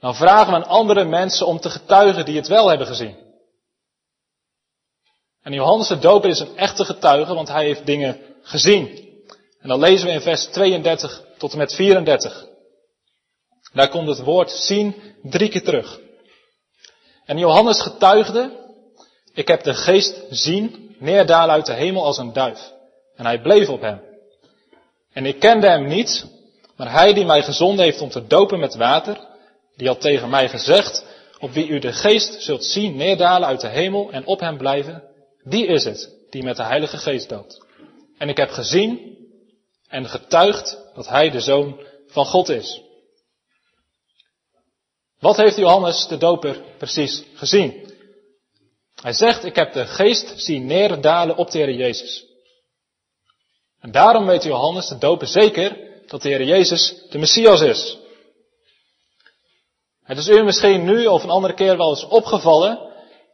dan 0.00 0.14
vragen 0.14 0.46
we 0.46 0.54
aan 0.54 0.66
andere 0.66 1.04
mensen 1.04 1.46
om 1.46 1.60
te 1.60 1.70
getuigen 1.70 2.24
die 2.24 2.36
het 2.36 2.48
wel 2.48 2.68
hebben 2.68 2.86
gezien. 2.86 3.16
En 5.42 5.52
Johannes 5.52 5.88
de 5.88 5.98
Doper 5.98 6.30
is 6.30 6.38
een 6.38 6.56
echte 6.56 6.84
getuige, 6.84 7.34
want 7.34 7.48
hij 7.48 7.64
heeft 7.64 7.86
dingen 7.86 8.20
gezien. 8.42 9.06
En 9.60 9.68
dan 9.68 9.78
lezen 9.78 10.06
we 10.06 10.12
in 10.12 10.20
vers 10.20 10.44
32 10.46 11.24
tot 11.38 11.52
en 11.52 11.58
met 11.58 11.74
34. 11.74 12.46
Daar 13.72 13.88
komt 13.88 14.08
het 14.08 14.22
woord 14.22 14.50
zien 14.50 14.94
drie 15.22 15.48
keer 15.48 15.64
terug. 15.64 16.00
En 17.24 17.38
Johannes 17.38 17.80
getuigde, 17.80 18.50
ik 19.34 19.48
heb 19.48 19.62
de 19.62 19.74
geest 19.74 20.20
zien 20.30 20.96
neerdalen 20.98 21.54
uit 21.54 21.66
de 21.66 21.72
hemel 21.72 22.04
als 22.04 22.18
een 22.18 22.32
duif. 22.32 22.72
En 23.16 23.24
hij 23.24 23.40
bleef 23.40 23.68
op 23.68 23.80
hem. 23.80 24.00
En 25.12 25.26
ik 25.26 25.38
kende 25.38 25.68
hem 25.68 25.86
niet, 25.86 26.26
maar 26.76 26.92
hij 26.92 27.12
die 27.12 27.24
mij 27.24 27.42
gezonden 27.42 27.84
heeft 27.84 28.00
om 28.00 28.08
te 28.08 28.26
dopen 28.26 28.58
met 28.58 28.74
water, 28.74 29.27
die 29.78 29.88
had 29.88 30.00
tegen 30.00 30.30
mij 30.30 30.48
gezegd, 30.48 31.04
op 31.38 31.50
wie 31.50 31.68
u 31.68 31.78
de 31.78 31.92
geest 31.92 32.42
zult 32.42 32.64
zien 32.64 32.96
neerdalen 32.96 33.48
uit 33.48 33.60
de 33.60 33.68
hemel 33.68 34.10
en 34.10 34.26
op 34.26 34.40
hem 34.40 34.58
blijven, 34.58 35.02
die 35.44 35.66
is 35.66 35.84
het 35.84 36.16
die 36.30 36.42
met 36.42 36.56
de 36.56 36.62
Heilige 36.62 36.96
Geest 36.96 37.28
doopt. 37.28 37.66
En 38.18 38.28
ik 38.28 38.36
heb 38.36 38.50
gezien 38.50 39.16
en 39.88 40.08
getuigd 40.08 40.78
dat 40.94 41.08
hij 41.08 41.30
de 41.30 41.40
zoon 41.40 41.80
van 42.06 42.26
God 42.26 42.48
is. 42.48 42.82
Wat 45.20 45.36
heeft 45.36 45.56
Johannes 45.56 46.06
de 46.06 46.16
doper 46.16 46.62
precies 46.78 47.22
gezien? 47.34 47.92
Hij 49.02 49.12
zegt, 49.12 49.44
ik 49.44 49.54
heb 49.54 49.72
de 49.72 49.86
geest 49.86 50.40
zien 50.40 50.66
neerdalen 50.66 51.36
op 51.36 51.50
de 51.50 51.58
Heer 51.58 51.74
Jezus. 51.74 52.26
En 53.80 53.90
daarom 53.90 54.26
weet 54.26 54.42
Johannes 54.42 54.88
de 54.88 54.98
doper 54.98 55.26
zeker 55.26 55.76
dat 56.06 56.22
de 56.22 56.28
Heer 56.28 56.44
Jezus 56.44 56.94
de 57.10 57.18
Messias 57.18 57.60
is. 57.60 57.97
Het 60.08 60.18
is 60.18 60.28
u 60.28 60.42
misschien 60.42 60.84
nu 60.84 61.06
of 61.06 61.22
een 61.22 61.30
andere 61.30 61.54
keer 61.54 61.76
wel 61.76 61.90
eens 61.90 62.06
opgevallen 62.06 62.78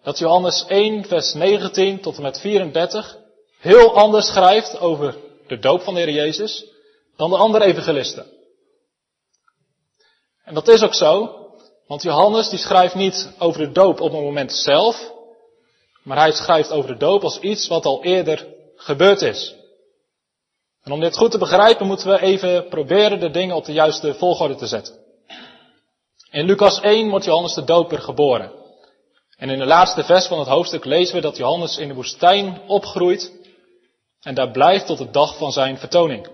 dat 0.02 0.18
Johannes 0.18 0.64
1 0.68 1.04
vers 1.04 1.34
19 1.34 2.00
tot 2.00 2.16
en 2.16 2.22
met 2.22 2.40
34 2.40 3.16
heel 3.58 3.94
anders 3.96 4.26
schrijft 4.26 4.78
over 4.78 5.16
de 5.46 5.58
doop 5.58 5.82
van 5.82 5.94
de 5.94 6.00
Heer 6.00 6.14
Jezus 6.14 6.64
dan 7.16 7.30
de 7.30 7.36
andere 7.36 7.64
evangelisten. 7.64 8.26
En 10.44 10.54
dat 10.54 10.68
is 10.68 10.82
ook 10.82 10.94
zo, 10.94 11.36
want 11.86 12.02
Johannes 12.02 12.48
die 12.48 12.58
schrijft 12.58 12.94
niet 12.94 13.32
over 13.38 13.60
de 13.60 13.72
doop 13.72 14.00
op 14.00 14.12
het 14.12 14.22
moment 14.22 14.52
zelf, 14.52 15.12
maar 16.02 16.18
hij 16.18 16.32
schrijft 16.32 16.70
over 16.70 16.90
de 16.90 16.98
doop 16.98 17.22
als 17.22 17.38
iets 17.38 17.68
wat 17.68 17.86
al 17.86 18.04
eerder 18.04 18.46
gebeurd 18.76 19.22
is. 19.22 19.54
En 20.82 20.92
om 20.92 21.00
dit 21.00 21.16
goed 21.16 21.30
te 21.30 21.38
begrijpen 21.38 21.86
moeten 21.86 22.08
we 22.08 22.20
even 22.20 22.68
proberen 22.68 23.20
de 23.20 23.30
dingen 23.30 23.56
op 23.56 23.64
de 23.64 23.72
juiste 23.72 24.14
volgorde 24.14 24.54
te 24.54 24.66
zetten. 24.66 25.03
In 26.34 26.46
Lucas 26.46 26.80
1 26.80 27.10
wordt 27.10 27.24
Johannes 27.24 27.54
de 27.54 27.64
doper 27.64 27.98
geboren. 27.98 28.52
En 29.36 29.50
in 29.50 29.58
de 29.58 29.64
laatste 29.64 30.04
vers 30.04 30.26
van 30.26 30.38
het 30.38 30.48
hoofdstuk 30.48 30.84
lezen 30.84 31.14
we 31.14 31.20
dat 31.20 31.36
Johannes 31.36 31.78
in 31.78 31.88
de 31.88 31.94
woestijn 31.94 32.60
opgroeit 32.66 33.32
en 34.20 34.34
daar 34.34 34.50
blijft 34.50 34.86
tot 34.86 34.98
de 34.98 35.10
dag 35.10 35.36
van 35.36 35.52
zijn 35.52 35.78
vertoning. 35.78 36.28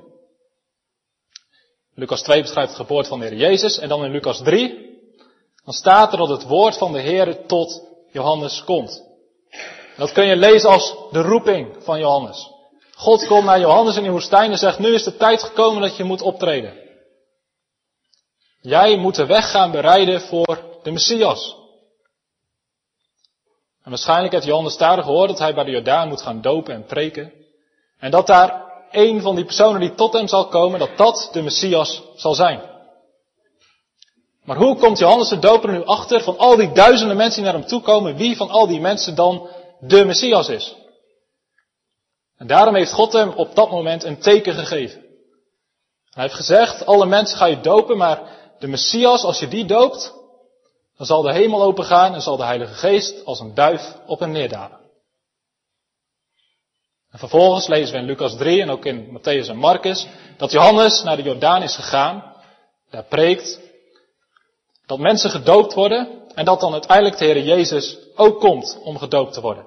Lucas 1.94 2.22
2 2.22 2.40
beschrijft 2.40 2.70
de 2.70 2.76
geboorte 2.76 3.08
van 3.08 3.20
de 3.20 3.26
Heer 3.26 3.36
Jezus 3.36 3.78
en 3.78 3.88
dan 3.88 4.04
in 4.04 4.10
Lucas 4.10 4.42
3 4.42 4.98
dan 5.64 5.74
staat 5.74 6.12
er 6.12 6.18
dat 6.18 6.28
het 6.28 6.46
woord 6.46 6.78
van 6.78 6.92
de 6.92 7.00
Heer 7.00 7.46
tot 7.46 7.82
Johannes 8.12 8.64
komt. 8.64 9.02
dat 9.96 10.12
kun 10.12 10.26
je 10.26 10.36
lezen 10.36 10.70
als 10.70 10.94
de 11.10 11.22
roeping 11.22 11.76
van 11.78 11.98
Johannes. 11.98 12.50
God 12.94 13.26
komt 13.26 13.44
naar 13.44 13.60
Johannes 13.60 13.96
in 13.96 14.02
de 14.02 14.10
woestijn 14.10 14.50
en 14.50 14.58
zegt, 14.58 14.78
nu 14.78 14.94
is 14.94 15.04
de 15.04 15.16
tijd 15.16 15.42
gekomen 15.42 15.82
dat 15.82 15.96
je 15.96 16.04
moet 16.04 16.22
optreden. 16.22 16.79
Jij 18.60 18.96
moet 18.96 19.14
de 19.14 19.26
weg 19.26 19.50
gaan 19.50 19.70
bereiden 19.70 20.20
voor 20.20 20.78
de 20.82 20.90
Messias. 20.90 21.56
En 23.82 23.90
waarschijnlijk 23.90 24.32
heeft 24.32 24.46
Johannes 24.46 24.76
daar 24.76 25.02
gehoord 25.02 25.28
dat 25.28 25.38
hij 25.38 25.54
bij 25.54 25.64
de 25.64 25.70
Jordaan 25.70 26.08
moet 26.08 26.22
gaan 26.22 26.40
dopen 26.40 26.74
en 26.74 26.84
preken. 26.84 27.32
En 27.98 28.10
dat 28.10 28.26
daar 28.26 28.64
een 28.90 29.22
van 29.22 29.34
die 29.34 29.44
personen 29.44 29.80
die 29.80 29.94
tot 29.94 30.12
hem 30.12 30.28
zal 30.28 30.48
komen, 30.48 30.78
dat 30.78 30.96
dat 30.96 31.28
de 31.32 31.42
Messias 31.42 32.02
zal 32.14 32.34
zijn. 32.34 32.60
Maar 34.44 34.56
hoe 34.56 34.76
komt 34.76 34.98
Johannes 34.98 35.28
de 35.28 35.38
Doper 35.38 35.70
nu 35.70 35.84
achter 35.84 36.22
van 36.22 36.38
al 36.38 36.56
die 36.56 36.72
duizenden 36.72 37.16
mensen 37.16 37.42
die 37.42 37.52
naar 37.52 37.60
hem 37.60 37.70
toe 37.70 37.80
komen, 37.80 38.16
wie 38.16 38.36
van 38.36 38.50
al 38.50 38.66
die 38.66 38.80
mensen 38.80 39.14
dan 39.14 39.48
de 39.80 40.04
Messias 40.04 40.48
is? 40.48 40.76
En 42.36 42.46
daarom 42.46 42.74
heeft 42.74 42.92
God 42.92 43.12
hem 43.12 43.30
op 43.30 43.54
dat 43.54 43.70
moment 43.70 44.04
een 44.04 44.18
teken 44.18 44.54
gegeven. 44.54 45.00
Hij 46.10 46.22
heeft 46.22 46.34
gezegd, 46.34 46.86
alle 46.86 47.06
mensen 47.06 47.38
ga 47.38 47.46
je 47.46 47.60
dopen, 47.60 47.96
maar 47.96 48.39
de 48.60 48.66
Messias, 48.66 49.22
als 49.22 49.38
je 49.38 49.48
die 49.48 49.64
doopt, 49.64 50.14
dan 50.96 51.06
zal 51.06 51.22
de 51.22 51.32
hemel 51.32 51.62
opengaan 51.62 52.14
en 52.14 52.20
zal 52.20 52.36
de 52.36 52.44
Heilige 52.44 52.74
Geest 52.74 53.24
als 53.24 53.40
een 53.40 53.54
duif 53.54 53.96
op 54.06 54.20
hem 54.20 54.30
neerdalen. 54.30 54.78
En 57.10 57.18
vervolgens 57.18 57.66
lezen 57.66 57.94
we 57.94 58.00
in 58.00 58.06
Lucas 58.06 58.36
3 58.36 58.62
en 58.62 58.70
ook 58.70 58.84
in 58.84 59.18
Matthäus 59.18 59.48
en 59.48 59.56
Marcus 59.56 60.06
dat 60.36 60.50
Johannes 60.50 61.02
naar 61.02 61.16
de 61.16 61.22
Jordaan 61.22 61.62
is 61.62 61.74
gegaan, 61.74 62.36
daar 62.90 63.04
preekt, 63.04 63.60
dat 64.86 64.98
mensen 64.98 65.30
gedoopt 65.30 65.74
worden 65.74 66.28
en 66.34 66.44
dat 66.44 66.60
dan 66.60 66.72
uiteindelijk 66.72 67.18
de 67.18 67.24
Heer 67.24 67.42
Jezus 67.42 67.98
ook 68.16 68.40
komt 68.40 68.78
om 68.82 68.98
gedoopt 68.98 69.32
te 69.32 69.40
worden. 69.40 69.66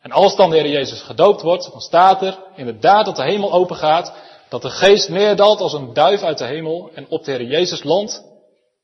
En 0.00 0.12
als 0.12 0.36
dan 0.36 0.50
de 0.50 0.56
Heer 0.56 0.70
Jezus 0.70 1.02
gedoopt 1.02 1.42
wordt, 1.42 1.70
dan 1.72 1.80
staat 1.80 2.22
er 2.22 2.38
inderdaad 2.54 3.04
dat 3.04 3.16
de 3.16 3.22
hemel 3.22 3.52
open 3.52 3.76
gaat, 3.76 4.14
dat 4.54 4.62
de 4.62 4.70
geest 4.70 5.08
neerdalt 5.08 5.60
als 5.60 5.72
een 5.72 5.92
duif 5.92 6.22
uit 6.22 6.38
de 6.38 6.44
hemel 6.44 6.90
en 6.94 7.06
op 7.08 7.24
de 7.24 7.30
Heer 7.30 7.42
Jezus 7.42 7.82
landt 7.82 8.24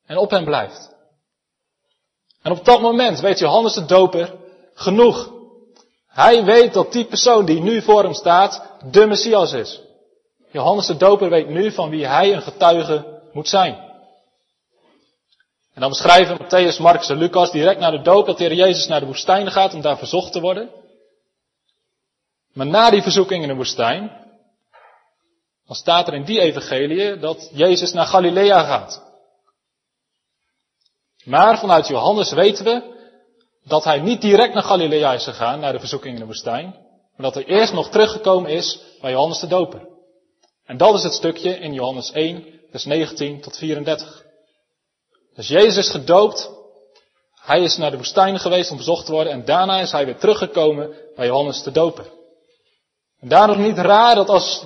en 0.07 0.17
op 0.17 0.31
hem 0.31 0.45
blijft. 0.45 0.95
En 2.43 2.53
op 2.53 2.65
dat 2.65 2.81
moment 2.81 3.21
weet 3.21 3.39
Johannes 3.39 3.75
de 3.75 3.85
Doper 3.85 4.35
genoeg. 4.75 5.33
Hij 6.07 6.45
weet 6.45 6.73
dat 6.73 6.93
die 6.93 7.05
persoon 7.05 7.45
die 7.45 7.61
nu 7.61 7.83
voor 7.83 8.03
hem 8.03 8.15
staat, 8.15 8.63
de 8.91 9.07
Messias 9.07 9.53
is. 9.53 9.81
Johannes 10.53 10.87
de 10.87 10.97
Doper 10.97 11.31
weet 11.31 11.49
nu 11.49 11.73
van 11.73 11.91
wie 11.91 12.07
hij 12.07 12.35
een 12.35 12.43
getuige 12.43 13.21
moet 13.33 13.49
zijn. 13.49 13.75
En 15.75 15.81
dan 15.81 15.89
beschrijven 15.89 16.39
Matthäus, 16.39 16.81
Marcus 16.81 17.09
en 17.09 17.17
Lucas 17.17 17.51
direct 17.51 17.81
naar 17.81 17.91
de 17.91 18.03
doop 18.03 18.27
dat 18.27 18.39
de 18.39 18.45
Heer 18.45 18.57
Jezus 18.57 18.87
naar 18.87 19.01
de 19.01 19.07
woestijn 19.07 19.51
gaat 19.51 19.75
om 19.75 19.81
daar 19.81 19.99
verzocht 19.99 20.33
te 20.33 20.41
worden. 20.41 20.71
Maar 22.53 22.67
na 22.67 22.91
die 22.91 23.03
verzoeking 23.03 23.43
in 23.43 23.49
de 23.49 23.55
woestijn, 23.55 24.20
dan 25.71 25.79
staat 25.79 26.09
er 26.09 26.15
in 26.15 26.25
die 26.25 26.41
evangelie 26.41 27.19
dat 27.19 27.51
Jezus 27.53 27.93
naar 27.93 28.07
Galilea 28.07 28.63
gaat. 28.63 29.03
Maar 31.25 31.59
vanuit 31.59 31.87
Johannes 31.87 32.33
weten 32.33 32.65
we 32.65 32.83
dat 33.65 33.85
hij 33.85 34.01
niet 34.01 34.21
direct 34.21 34.55
naar 34.55 34.63
Galilea 34.63 35.13
is 35.13 35.25
gegaan, 35.25 35.61
naar 35.61 35.73
de 35.73 35.79
verzoeking 35.79 36.15
in 36.15 36.21
de 36.21 36.27
woestijn, 36.27 36.65
maar 37.17 37.33
dat 37.33 37.35
hij 37.35 37.45
eerst 37.45 37.73
nog 37.73 37.91
teruggekomen 37.91 38.51
is 38.51 38.81
bij 39.01 39.11
Johannes 39.11 39.39
de 39.39 39.47
Doper. 39.47 39.89
En 40.65 40.77
dat 40.77 40.95
is 40.95 41.03
het 41.03 41.13
stukje 41.13 41.59
in 41.59 41.73
Johannes 41.73 42.13
1, 42.13 42.45
vers 42.71 42.85
19 42.85 43.41
tot 43.41 43.57
34. 43.57 44.25
Dus 45.35 45.49
Jezus 45.49 45.77
is 45.77 45.91
gedoopt, 45.91 46.51
hij 47.35 47.63
is 47.63 47.77
naar 47.77 47.91
de 47.91 47.97
woestijn 47.97 48.39
geweest 48.39 48.71
om 48.71 48.77
verzocht 48.77 49.07
te 49.07 49.13
worden 49.13 49.33
en 49.33 49.45
daarna 49.45 49.81
is 49.81 49.93
hij 49.93 50.05
weer 50.05 50.19
teruggekomen 50.19 50.95
bij 51.17 51.27
Johannes 51.27 51.63
de 51.63 51.71
Doper. 51.71 52.07
En 53.21 53.29
daarom 53.29 53.63
niet 53.63 53.79
raar 53.79 54.15
dat 54.15 54.29
als 54.29 54.65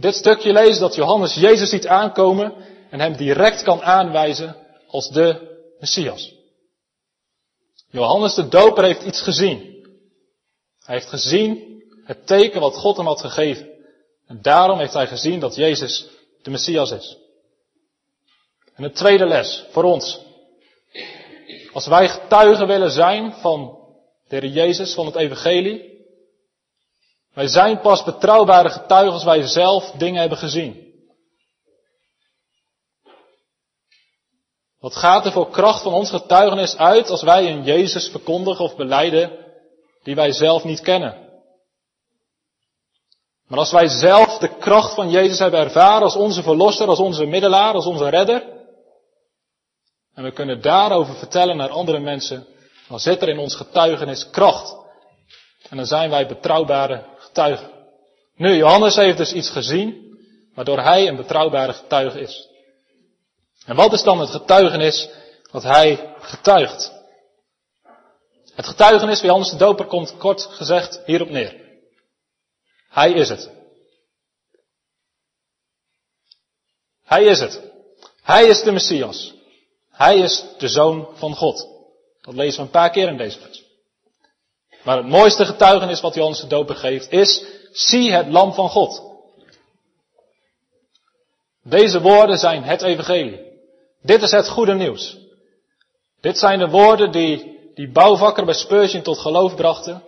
dit 0.00 0.14
stukje 0.14 0.52
lezen, 0.52 0.80
dat 0.80 0.94
Johannes 0.94 1.34
Jezus 1.34 1.70
ziet 1.70 1.86
aankomen 1.86 2.54
en 2.90 3.00
hem 3.00 3.16
direct 3.16 3.62
kan 3.62 3.82
aanwijzen 3.82 4.56
als 4.86 5.08
de 5.10 5.56
Messias. 5.80 6.34
Johannes 7.90 8.34
de 8.34 8.48
Doper 8.48 8.84
heeft 8.84 9.02
iets 9.02 9.20
gezien. 9.20 9.58
Hij 10.84 10.94
heeft 10.94 11.08
gezien 11.08 11.82
het 12.04 12.26
teken 12.26 12.60
wat 12.60 12.76
God 12.76 12.96
hem 12.96 13.06
had 13.06 13.20
gegeven. 13.20 13.68
En 14.26 14.38
daarom 14.42 14.78
heeft 14.78 14.92
hij 14.92 15.06
gezien 15.06 15.40
dat 15.40 15.54
Jezus 15.54 16.06
de 16.42 16.50
Messias 16.50 16.90
is. 16.90 17.16
En 18.74 18.84
een 18.84 18.92
tweede 18.92 19.26
les 19.26 19.64
voor 19.70 19.84
ons. 19.84 20.20
Als 21.72 21.86
wij 21.86 22.08
getuigen 22.08 22.66
willen 22.66 22.90
zijn 22.90 23.32
van 23.32 23.78
de 24.28 24.50
Jezus, 24.50 24.94
van 24.94 25.06
het 25.06 25.14
Evangelie, 25.14 25.95
wij 27.36 27.46
zijn 27.46 27.80
pas 27.80 28.04
betrouwbare 28.04 28.70
getuigen 28.70 29.12
als 29.12 29.24
wij 29.24 29.42
zelf 29.42 29.90
dingen 29.90 30.20
hebben 30.20 30.38
gezien. 30.38 30.94
Wat 34.78 34.96
gaat 34.96 35.26
er 35.26 35.32
voor 35.32 35.50
kracht 35.50 35.82
van 35.82 35.92
ons 35.92 36.10
getuigenis 36.10 36.76
uit 36.76 37.10
als 37.10 37.22
wij 37.22 37.50
een 37.50 37.64
Jezus 37.64 38.08
verkondigen 38.08 38.64
of 38.64 38.76
beleiden 38.76 39.30
die 40.02 40.14
wij 40.14 40.32
zelf 40.32 40.64
niet 40.64 40.80
kennen? 40.80 41.24
Maar 43.46 43.58
als 43.58 43.72
wij 43.72 43.88
zelf 43.88 44.38
de 44.38 44.56
kracht 44.56 44.94
van 44.94 45.10
Jezus 45.10 45.38
hebben 45.38 45.60
ervaren 45.60 46.02
als 46.02 46.16
onze 46.16 46.42
verlosser, 46.42 46.88
als 46.88 46.98
onze 46.98 47.24
middelaar, 47.24 47.74
als 47.74 47.86
onze 47.86 48.08
redder, 48.08 48.42
en 50.14 50.22
we 50.22 50.32
kunnen 50.32 50.62
daarover 50.62 51.14
vertellen 51.14 51.56
naar 51.56 51.70
andere 51.70 51.98
mensen, 51.98 52.46
dan 52.88 53.00
zit 53.00 53.22
er 53.22 53.28
in 53.28 53.38
ons 53.38 53.54
getuigenis 53.54 54.30
kracht. 54.30 54.76
En 55.68 55.76
dan 55.76 55.86
zijn 55.86 56.10
wij 56.10 56.26
betrouwbare 56.26 57.14
getuigen. 57.36 57.70
Nu, 58.36 58.56
Johannes 58.56 58.96
heeft 58.96 59.16
dus 59.16 59.32
iets 59.32 59.50
gezien, 59.50 60.18
waardoor 60.54 60.78
hij 60.80 61.08
een 61.08 61.16
betrouwbare 61.16 61.72
getuige 61.72 62.20
is. 62.20 62.48
En 63.66 63.76
wat 63.76 63.92
is 63.92 64.02
dan 64.02 64.20
het 64.20 64.30
getuigenis 64.30 65.08
wat 65.50 65.62
hij 65.62 66.14
getuigt? 66.18 66.92
Het 68.54 68.66
getuigenis 68.66 69.18
van 69.18 69.26
Johannes 69.26 69.50
de 69.50 69.56
Doper 69.56 69.86
komt 69.86 70.16
kort 70.16 70.42
gezegd 70.42 71.00
hierop 71.06 71.28
neer. 71.28 71.54
Hij 72.88 73.12
is 73.12 73.28
het. 73.28 73.50
Hij 77.04 77.24
is 77.24 77.40
het. 77.40 77.60
Hij 78.22 78.46
is 78.46 78.62
de 78.62 78.72
Messias. 78.72 79.34
Hij 79.90 80.18
is 80.18 80.44
de 80.58 80.68
Zoon 80.68 81.08
van 81.14 81.34
God. 81.34 81.68
Dat 82.20 82.34
lezen 82.34 82.58
we 82.58 82.64
een 82.64 82.70
paar 82.70 82.90
keer 82.90 83.08
in 83.08 83.16
deze 83.16 83.40
vers. 83.40 83.65
Maar 84.86 84.96
het 84.96 85.06
mooiste 85.06 85.44
getuigenis 85.44 86.00
wat 86.00 86.14
Johannes 86.14 86.40
de 86.40 86.46
Doper 86.46 86.76
geeft 86.76 87.10
is, 87.10 87.44
zie 87.72 88.12
het 88.12 88.28
lam 88.28 88.52
van 88.52 88.68
God. 88.68 89.02
Deze 91.62 92.00
woorden 92.00 92.38
zijn 92.38 92.62
het 92.62 92.82
evangelie. 92.82 93.40
Dit 94.02 94.22
is 94.22 94.30
het 94.30 94.48
goede 94.48 94.74
nieuws. 94.74 95.16
Dit 96.20 96.38
zijn 96.38 96.58
de 96.58 96.68
woorden 96.68 97.12
die 97.12 97.54
die 97.74 97.90
bouwvakker 97.90 98.44
bij 98.44 98.54
Spurgeon 98.54 99.02
tot 99.02 99.18
geloof 99.18 99.54
brachten. 99.54 100.02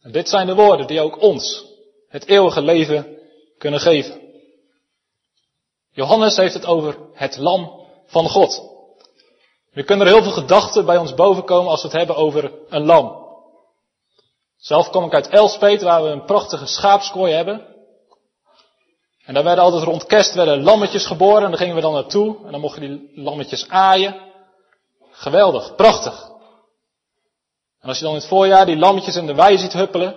En 0.00 0.12
dit 0.12 0.28
zijn 0.28 0.46
de 0.46 0.54
woorden 0.54 0.86
die 0.86 1.00
ook 1.00 1.22
ons 1.22 1.64
het 2.08 2.26
eeuwige 2.26 2.62
leven 2.62 3.18
kunnen 3.58 3.80
geven. 3.80 4.20
Johannes 5.90 6.36
heeft 6.36 6.54
het 6.54 6.66
over 6.66 6.96
het 7.12 7.36
lam 7.36 7.86
van 8.06 8.28
God. 8.28 8.62
Nu 9.72 9.82
kunnen 9.82 10.06
er 10.06 10.12
heel 10.12 10.22
veel 10.22 10.32
gedachten 10.32 10.84
bij 10.84 10.96
ons 10.96 11.14
bovenkomen 11.14 11.70
als 11.70 11.82
we 11.82 11.88
het 11.88 11.96
hebben 11.96 12.16
over 12.16 12.52
een 12.68 12.84
lam. 12.84 13.23
Zelf 14.64 14.90
kom 14.90 15.04
ik 15.04 15.14
uit 15.14 15.28
Elspet, 15.28 15.82
waar 15.82 16.02
we 16.02 16.08
een 16.08 16.24
prachtige 16.24 16.66
schaapskooi 16.66 17.32
hebben. 17.32 17.66
En 19.24 19.34
daar 19.34 19.44
werden 19.44 19.64
altijd 19.64 19.82
rond 19.82 20.06
kerst 20.06 20.34
werden 20.34 20.62
lammetjes 20.62 21.06
geboren 21.06 21.42
en 21.42 21.48
daar 21.48 21.58
gingen 21.58 21.74
we 21.74 21.80
dan 21.80 21.92
naartoe. 21.92 22.36
En 22.44 22.52
dan 22.52 22.60
mochten 22.60 22.80
die 22.80 23.10
lammetjes 23.14 23.68
aaien. 23.68 24.20
Geweldig, 25.10 25.74
prachtig. 25.74 26.28
En 27.80 27.88
als 27.88 27.98
je 27.98 28.04
dan 28.04 28.12
in 28.12 28.18
het 28.18 28.28
voorjaar 28.28 28.66
die 28.66 28.76
lammetjes 28.76 29.16
in 29.16 29.26
de 29.26 29.34
wei 29.34 29.58
ziet 29.58 29.72
huppelen. 29.72 30.14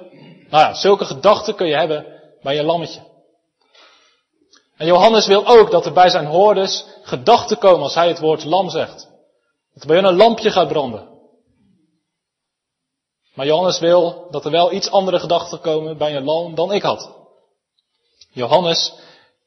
Nou 0.50 0.64
ja, 0.64 0.74
zulke 0.74 1.06
gedachten 1.06 1.56
kun 1.56 1.68
je 1.68 1.76
hebben 1.76 2.06
bij 2.42 2.56
je 2.56 2.64
lammetje. 2.64 3.02
En 4.78 4.86
Johannes 4.86 5.28
wil 5.28 5.48
ook 5.48 5.72
dat 5.72 5.86
er 5.86 5.94
bij 5.94 6.10
zijn 6.10 6.26
hoorders 6.26 6.86
gedachten 7.02 7.58
komen 7.58 7.82
als 7.82 7.96
hij 7.96 8.08
het 8.08 8.20
woord 8.20 8.44
lam 8.44 8.70
zegt. 8.70 9.08
Dat 9.74 9.82
er 9.82 9.88
bij 9.88 9.96
hun 9.96 10.06
een 10.06 10.16
lampje 10.16 10.52
gaat 10.52 10.68
branden. 10.68 11.17
Maar 13.38 13.46
Johannes 13.46 13.80
wil 13.80 14.28
dat 14.32 14.46
er 14.46 14.52
wel 14.52 14.72
iets 14.72 14.92
andere 14.92 15.20
gedachten 15.20 15.60
komen 15.60 15.98
bij 15.98 16.16
een 16.16 16.24
lam 16.24 16.56
dan 16.56 16.74
ik 16.74 16.82
had. 16.82 17.12
Johannes, 18.32 18.94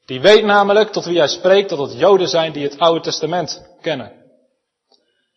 die 0.05 0.21
weet 0.21 0.43
namelijk 0.43 0.91
tot 0.91 1.05
wie 1.05 1.17
hij 1.17 1.27
spreekt 1.27 1.69
dat 1.69 1.79
het 1.79 1.99
Joden 1.99 2.27
zijn 2.27 2.51
die 2.51 2.63
het 2.63 2.79
Oude 2.79 2.99
Testament 2.99 3.67
kennen. 3.81 4.11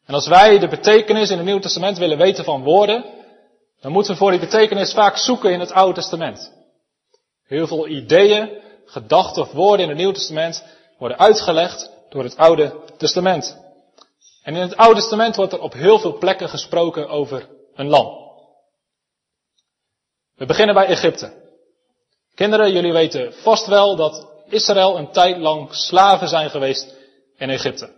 En 0.06 0.14
als 0.14 0.26
wij 0.26 0.58
de 0.58 0.68
betekenis 0.68 1.30
in 1.30 1.36
het 1.36 1.44
Nieuwe 1.46 1.60
Testament 1.60 1.98
willen 1.98 2.18
weten 2.18 2.44
van 2.44 2.62
woorden, 2.62 3.04
dan 3.80 3.92
moeten 3.92 4.12
we 4.12 4.18
voor 4.18 4.30
die 4.30 4.40
betekenis 4.40 4.92
vaak 4.92 5.16
zoeken 5.16 5.52
in 5.52 5.60
het 5.60 5.72
Oude 5.72 5.94
Testament. 5.94 6.52
Heel 7.46 7.66
veel 7.66 7.88
ideeën, 7.88 8.50
gedachten 8.86 9.42
of 9.42 9.52
woorden 9.52 9.80
in 9.80 9.88
het 9.88 9.98
Nieuwe 9.98 10.14
Testament 10.14 10.64
worden 10.98 11.18
uitgelegd 11.18 11.90
door 12.08 12.22
het 12.22 12.36
Oude 12.36 12.74
Testament. 12.96 13.58
En 14.42 14.54
in 14.54 14.62
het 14.62 14.76
Oude 14.76 15.00
Testament 15.00 15.36
wordt 15.36 15.52
er 15.52 15.60
op 15.60 15.72
heel 15.72 15.98
veel 15.98 16.18
plekken 16.18 16.48
gesproken 16.48 17.08
over 17.08 17.48
een 17.74 17.88
lam. 17.88 18.23
We 20.36 20.46
beginnen 20.46 20.74
bij 20.74 20.86
Egypte. 20.86 21.42
Kinderen, 22.34 22.72
jullie 22.72 22.92
weten 22.92 23.32
vast 23.32 23.66
wel 23.66 23.96
dat 23.96 24.28
Israël 24.48 24.98
een 24.98 25.12
tijd 25.12 25.36
lang 25.36 25.74
slaven 25.74 26.28
zijn 26.28 26.50
geweest 26.50 26.94
in 27.36 27.50
Egypte. 27.50 27.92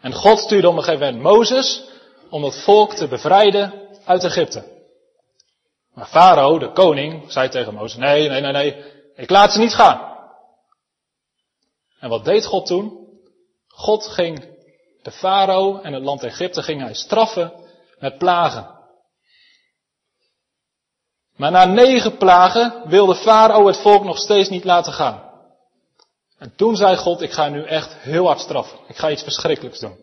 En 0.00 0.12
God 0.12 0.38
stuurde 0.38 0.68
op 0.68 0.76
een 0.76 0.82
gegeven 0.82 1.06
moment 1.06 1.22
Mozes 1.22 1.84
om 2.30 2.44
het 2.44 2.62
volk 2.62 2.92
te 2.92 3.08
bevrijden 3.08 3.72
uit 4.04 4.24
Egypte. 4.24 4.72
Maar 5.94 6.06
Farao, 6.06 6.58
de 6.58 6.72
koning, 6.72 7.32
zei 7.32 7.48
tegen 7.48 7.74
Mozes, 7.74 7.98
nee, 7.98 8.28
nee, 8.28 8.40
nee, 8.40 8.52
nee, 8.52 8.84
ik 9.14 9.30
laat 9.30 9.52
ze 9.52 9.58
niet 9.58 9.74
gaan. 9.74 10.12
En 11.98 12.08
wat 12.08 12.24
deed 12.24 12.46
God 12.46 12.66
toen? 12.66 13.08
God 13.68 14.06
ging 14.06 14.56
de 15.02 15.10
Farao 15.10 15.80
en 15.80 15.92
het 15.92 16.02
land 16.02 16.22
Egypte 16.22 16.62
ging 16.62 16.80
hij 16.80 16.94
straffen 16.94 17.52
met 17.98 18.18
plagen. 18.18 18.73
Maar 21.36 21.50
na 21.50 21.64
negen 21.64 22.16
plagen 22.16 22.82
wilde 22.84 23.14
Farao 23.14 23.66
het 23.66 23.76
volk 23.76 24.04
nog 24.04 24.18
steeds 24.18 24.48
niet 24.48 24.64
laten 24.64 24.92
gaan. 24.92 25.22
En 26.38 26.52
toen 26.56 26.76
zei 26.76 26.96
God, 26.96 27.20
ik 27.20 27.32
ga 27.32 27.48
nu 27.48 27.64
echt 27.64 27.94
heel 27.94 28.26
hard 28.26 28.40
straffen. 28.40 28.78
Ik 28.88 28.96
ga 28.96 29.10
iets 29.10 29.22
verschrikkelijks 29.22 29.80
doen. 29.80 29.96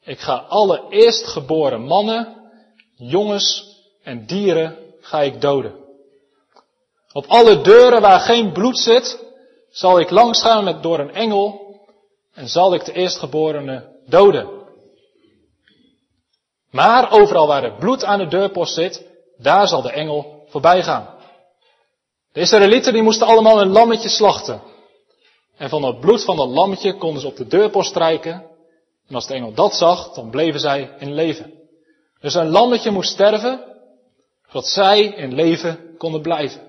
Ik 0.00 0.20
ga 0.20 0.34
alle 0.34 0.86
eerstgeboren 0.88 1.82
mannen, 1.82 2.50
jongens 2.96 3.76
en 4.02 4.26
dieren 4.26 4.76
ga 5.00 5.20
ik 5.20 5.40
doden. 5.40 5.74
Op 7.12 7.24
alle 7.26 7.60
deuren 7.60 8.00
waar 8.00 8.20
geen 8.20 8.52
bloed 8.52 8.78
zit, 8.78 9.24
zal 9.70 10.00
ik 10.00 10.10
langsgaan 10.10 10.64
met 10.64 10.82
door 10.82 10.98
een 10.98 11.14
engel 11.14 11.76
en 12.34 12.48
zal 12.48 12.74
ik 12.74 12.84
de 12.84 12.92
eerstgeborene 12.92 13.96
doden. 14.06 14.48
Maar 16.70 17.10
overal 17.10 17.46
waar 17.46 17.64
er 17.64 17.78
bloed 17.78 18.04
aan 18.04 18.18
de 18.18 18.26
deurpost 18.26 18.74
zit, 18.74 19.07
daar 19.38 19.68
zal 19.68 19.82
de 19.82 19.90
engel 19.90 20.44
voorbij 20.48 20.82
gaan. 20.82 21.16
De 22.32 22.40
Israëlieten 22.40 22.92
die 22.92 23.02
moesten 23.02 23.26
allemaal 23.26 23.60
een 23.60 23.72
lammetje 23.72 24.08
slachten. 24.08 24.62
En 25.56 25.68
van 25.68 25.82
het 25.82 26.00
bloed 26.00 26.24
van 26.24 26.36
dat 26.36 26.48
lammetje 26.48 26.96
konden 26.96 27.20
ze 27.20 27.26
op 27.26 27.36
de 27.36 27.46
deurpost 27.46 27.90
strijken. 27.90 28.32
En 29.08 29.14
als 29.14 29.26
de 29.26 29.34
engel 29.34 29.52
dat 29.52 29.74
zag, 29.74 30.12
dan 30.12 30.30
bleven 30.30 30.60
zij 30.60 30.94
in 30.98 31.14
leven. 31.14 31.52
Dus 32.20 32.34
een 32.34 32.48
lammetje 32.48 32.90
moest 32.90 33.10
sterven, 33.10 33.64
zodat 34.46 34.66
zij 34.66 35.00
in 35.04 35.34
leven 35.34 35.96
konden 35.96 36.20
blijven. 36.20 36.60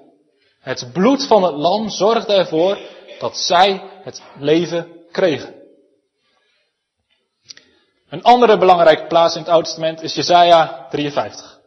Het 0.60 0.90
bloed 0.94 1.28
van 1.28 1.44
het 1.44 1.56
lam 1.56 1.90
zorgde 1.90 2.34
ervoor 2.34 2.78
dat 3.20 3.38
zij 3.38 3.82
het 4.04 4.22
leven 4.40 4.88
kregen. 5.12 5.56
Een 8.10 8.24
andere 8.24 8.58
belangrijke 8.58 9.08
plaats 9.08 9.36
in 9.36 9.42
het 9.42 9.50
Oude 9.50 9.66
Testament 9.66 10.02
is 10.02 10.16
Jesaja 10.16 10.88
53. 10.90 11.59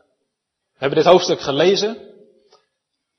We 0.83 0.88
hebben 0.88 1.05
dit 1.05 1.12
hoofdstuk 1.12 1.40
gelezen. 1.40 1.99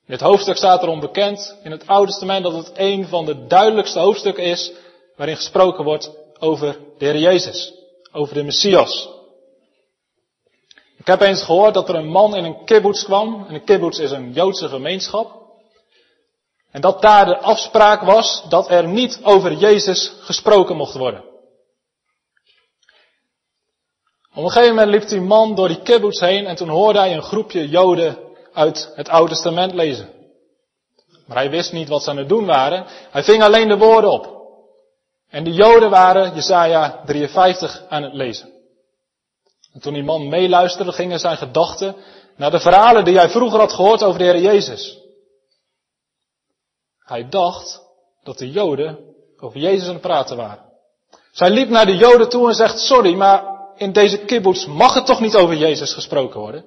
Dit 0.06 0.20
hoofdstuk 0.20 0.56
staat 0.56 0.82
erom 0.82 1.00
bekend 1.00 1.56
in 1.62 1.70
het 1.70 1.86
Oude 1.86 2.10
Testament 2.10 2.42
dat 2.42 2.52
het 2.52 2.70
een 2.74 3.06
van 3.08 3.24
de 3.24 3.46
duidelijkste 3.46 3.98
hoofdstukken 3.98 4.44
is 4.44 4.72
waarin 5.16 5.36
gesproken 5.36 5.84
wordt 5.84 6.10
over 6.38 6.78
de 6.98 7.04
Heer 7.04 7.18
Jezus, 7.18 7.72
over 8.12 8.34
de 8.34 8.42
Messias. 8.42 9.08
Ik 10.98 11.06
heb 11.06 11.20
eens 11.20 11.42
gehoord 11.42 11.74
dat 11.74 11.88
er 11.88 11.94
een 11.94 12.10
man 12.10 12.36
in 12.36 12.44
een 12.44 12.64
kibbutz 12.64 13.04
kwam, 13.04 13.44
en 13.48 13.54
een 13.54 13.64
kibbutz 13.64 13.98
is 13.98 14.10
een 14.10 14.32
Joodse 14.32 14.68
gemeenschap, 14.68 15.42
en 16.70 16.80
dat 16.80 17.02
daar 17.02 17.26
de 17.26 17.38
afspraak 17.38 18.02
was 18.02 18.44
dat 18.48 18.70
er 18.70 18.88
niet 18.88 19.20
over 19.22 19.52
Jezus 19.52 20.12
gesproken 20.20 20.76
mocht 20.76 20.94
worden. 20.94 21.24
Op 24.34 24.44
een 24.44 24.50
gegeven 24.50 24.74
moment 24.74 24.90
liep 24.90 25.08
die 25.08 25.20
man 25.20 25.54
door 25.54 25.68
die 25.68 25.82
kibbutz 25.82 26.20
heen 26.20 26.46
en 26.46 26.56
toen 26.56 26.68
hoorde 26.68 26.98
hij 26.98 27.14
een 27.14 27.22
groepje 27.22 27.68
Joden 27.68 28.18
uit 28.52 28.92
het 28.94 29.08
Oude 29.08 29.32
Testament 29.32 29.72
lezen. 29.74 30.08
Maar 31.26 31.36
hij 31.36 31.50
wist 31.50 31.72
niet 31.72 31.88
wat 31.88 32.02
ze 32.02 32.10
aan 32.10 32.16
het 32.16 32.28
doen 32.28 32.46
waren. 32.46 32.84
Hij 33.10 33.24
ving 33.24 33.42
alleen 33.42 33.68
de 33.68 33.76
woorden 33.76 34.10
op. 34.10 34.42
En 35.28 35.44
de 35.44 35.52
Joden 35.52 35.90
waren 35.90 36.34
Jesaja 36.34 37.02
53 37.04 37.84
aan 37.88 38.02
het 38.02 38.12
lezen. 38.12 38.52
En 39.72 39.80
toen 39.80 39.92
die 39.92 40.04
man 40.04 40.28
meeluisterde, 40.28 40.92
gingen 40.92 41.18
zijn 41.18 41.36
gedachten 41.36 41.96
naar 42.36 42.50
de 42.50 42.60
verhalen 42.60 43.04
die 43.04 43.16
hij 43.16 43.28
vroeger 43.28 43.58
had 43.58 43.72
gehoord 43.72 44.02
over 44.02 44.18
de 44.18 44.24
Heer 44.24 44.40
Jezus. 44.40 44.98
Hij 46.98 47.28
dacht 47.28 47.80
dat 48.22 48.38
de 48.38 48.50
Joden 48.50 48.98
over 49.40 49.60
Jezus 49.60 49.86
aan 49.86 49.92
het 49.92 50.02
praten 50.02 50.36
waren. 50.36 50.64
Zij 51.32 51.50
liep 51.50 51.68
naar 51.68 51.86
de 51.86 51.96
Joden 51.96 52.28
toe 52.28 52.48
en 52.48 52.54
zegt, 52.54 52.78
sorry, 52.78 53.14
maar 53.14 53.53
in 53.76 53.92
deze 53.92 54.18
kibbutz 54.18 54.66
mag 54.66 54.94
het 54.94 55.06
toch 55.06 55.20
niet 55.20 55.36
over 55.36 55.56
Jezus 55.56 55.92
gesproken 55.92 56.40
worden? 56.40 56.64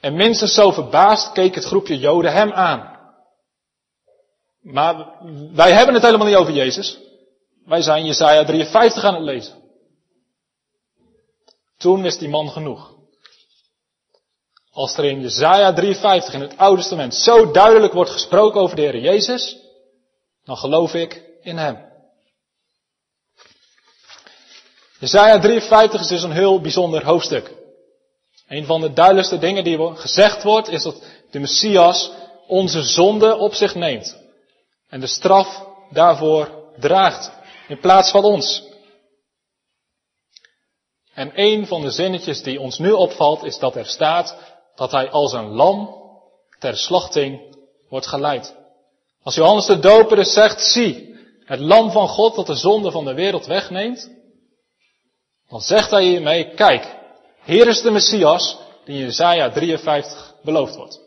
En 0.00 0.14
minstens 0.14 0.54
zo 0.54 0.70
verbaasd 0.70 1.32
keek 1.32 1.54
het 1.54 1.64
groepje 1.64 1.98
Joden 1.98 2.32
hem 2.32 2.52
aan. 2.52 2.96
Maar 4.60 5.18
wij 5.52 5.72
hebben 5.72 5.94
het 5.94 6.04
helemaal 6.04 6.26
niet 6.26 6.36
over 6.36 6.52
Jezus. 6.52 6.98
Wij 7.64 7.82
zijn 7.82 8.06
Jesaja 8.06 8.44
53 8.44 9.04
aan 9.04 9.14
het 9.14 9.22
lezen. 9.22 9.62
Toen 11.78 12.02
wist 12.02 12.18
die 12.18 12.28
man 12.28 12.50
genoeg. 12.50 12.96
Als 14.70 14.96
er 14.96 15.04
in 15.04 15.20
Jesaja 15.20 15.72
53 15.72 16.34
in 16.34 16.40
het 16.40 16.56
Oude 16.56 16.80
Testament 16.80 17.14
zo 17.14 17.50
duidelijk 17.50 17.92
wordt 17.92 18.10
gesproken 18.10 18.60
over 18.60 18.76
de 18.76 18.82
Heer 18.82 18.98
Jezus, 18.98 19.58
dan 20.44 20.56
geloof 20.56 20.94
ik 20.94 21.24
in 21.42 21.56
Hem. 21.56 21.87
Jesaja 24.98 25.38
53 25.38 26.00
is 26.00 26.06
dus 26.08 26.22
een 26.22 26.32
heel 26.32 26.60
bijzonder 26.60 27.04
hoofdstuk. 27.04 27.52
Een 28.48 28.64
van 28.64 28.80
de 28.80 28.92
duidelijkste 28.92 29.38
dingen 29.38 29.64
die 29.64 29.94
gezegd 29.94 30.42
wordt, 30.42 30.68
is 30.68 30.82
dat 30.82 31.02
de 31.30 31.38
Messias 31.38 32.10
onze 32.46 32.82
zonde 32.82 33.36
op 33.36 33.54
zich 33.54 33.74
neemt. 33.74 34.16
En 34.88 35.00
de 35.00 35.06
straf 35.06 35.66
daarvoor 35.90 36.72
draagt, 36.78 37.32
in 37.68 37.80
plaats 37.80 38.10
van 38.10 38.24
ons. 38.24 38.66
En 41.14 41.30
een 41.34 41.66
van 41.66 41.80
de 41.80 41.90
zinnetjes 41.90 42.42
die 42.42 42.60
ons 42.60 42.78
nu 42.78 42.90
opvalt, 42.92 43.44
is 43.44 43.58
dat 43.58 43.76
er 43.76 43.86
staat 43.86 44.36
dat 44.74 44.92
hij 44.92 45.10
als 45.10 45.32
een 45.32 45.48
lam 45.48 45.96
ter 46.58 46.76
slachting 46.76 47.56
wordt 47.88 48.06
geleid. 48.06 48.56
Als 49.22 49.34
Johannes 49.34 49.66
de 49.66 49.78
Doper 49.78 50.16
dus 50.16 50.32
zegt, 50.32 50.62
zie, 50.62 51.16
het 51.44 51.60
lam 51.60 51.90
van 51.90 52.08
God 52.08 52.34
dat 52.34 52.46
de 52.46 52.54
zonde 52.54 52.90
van 52.90 53.04
de 53.04 53.14
wereld 53.14 53.46
wegneemt, 53.46 54.17
dan 55.48 55.60
zegt 55.60 55.90
hij 55.90 56.02
hiermee, 56.02 56.54
kijk, 56.54 56.96
Hier 57.48 57.66
is 57.66 57.82
de 57.82 57.90
Messias 57.90 58.58
die 58.84 58.98
in 58.98 59.04
Jesaja 59.04 59.50
53 59.50 60.34
beloofd 60.42 60.76
wordt. 60.76 61.00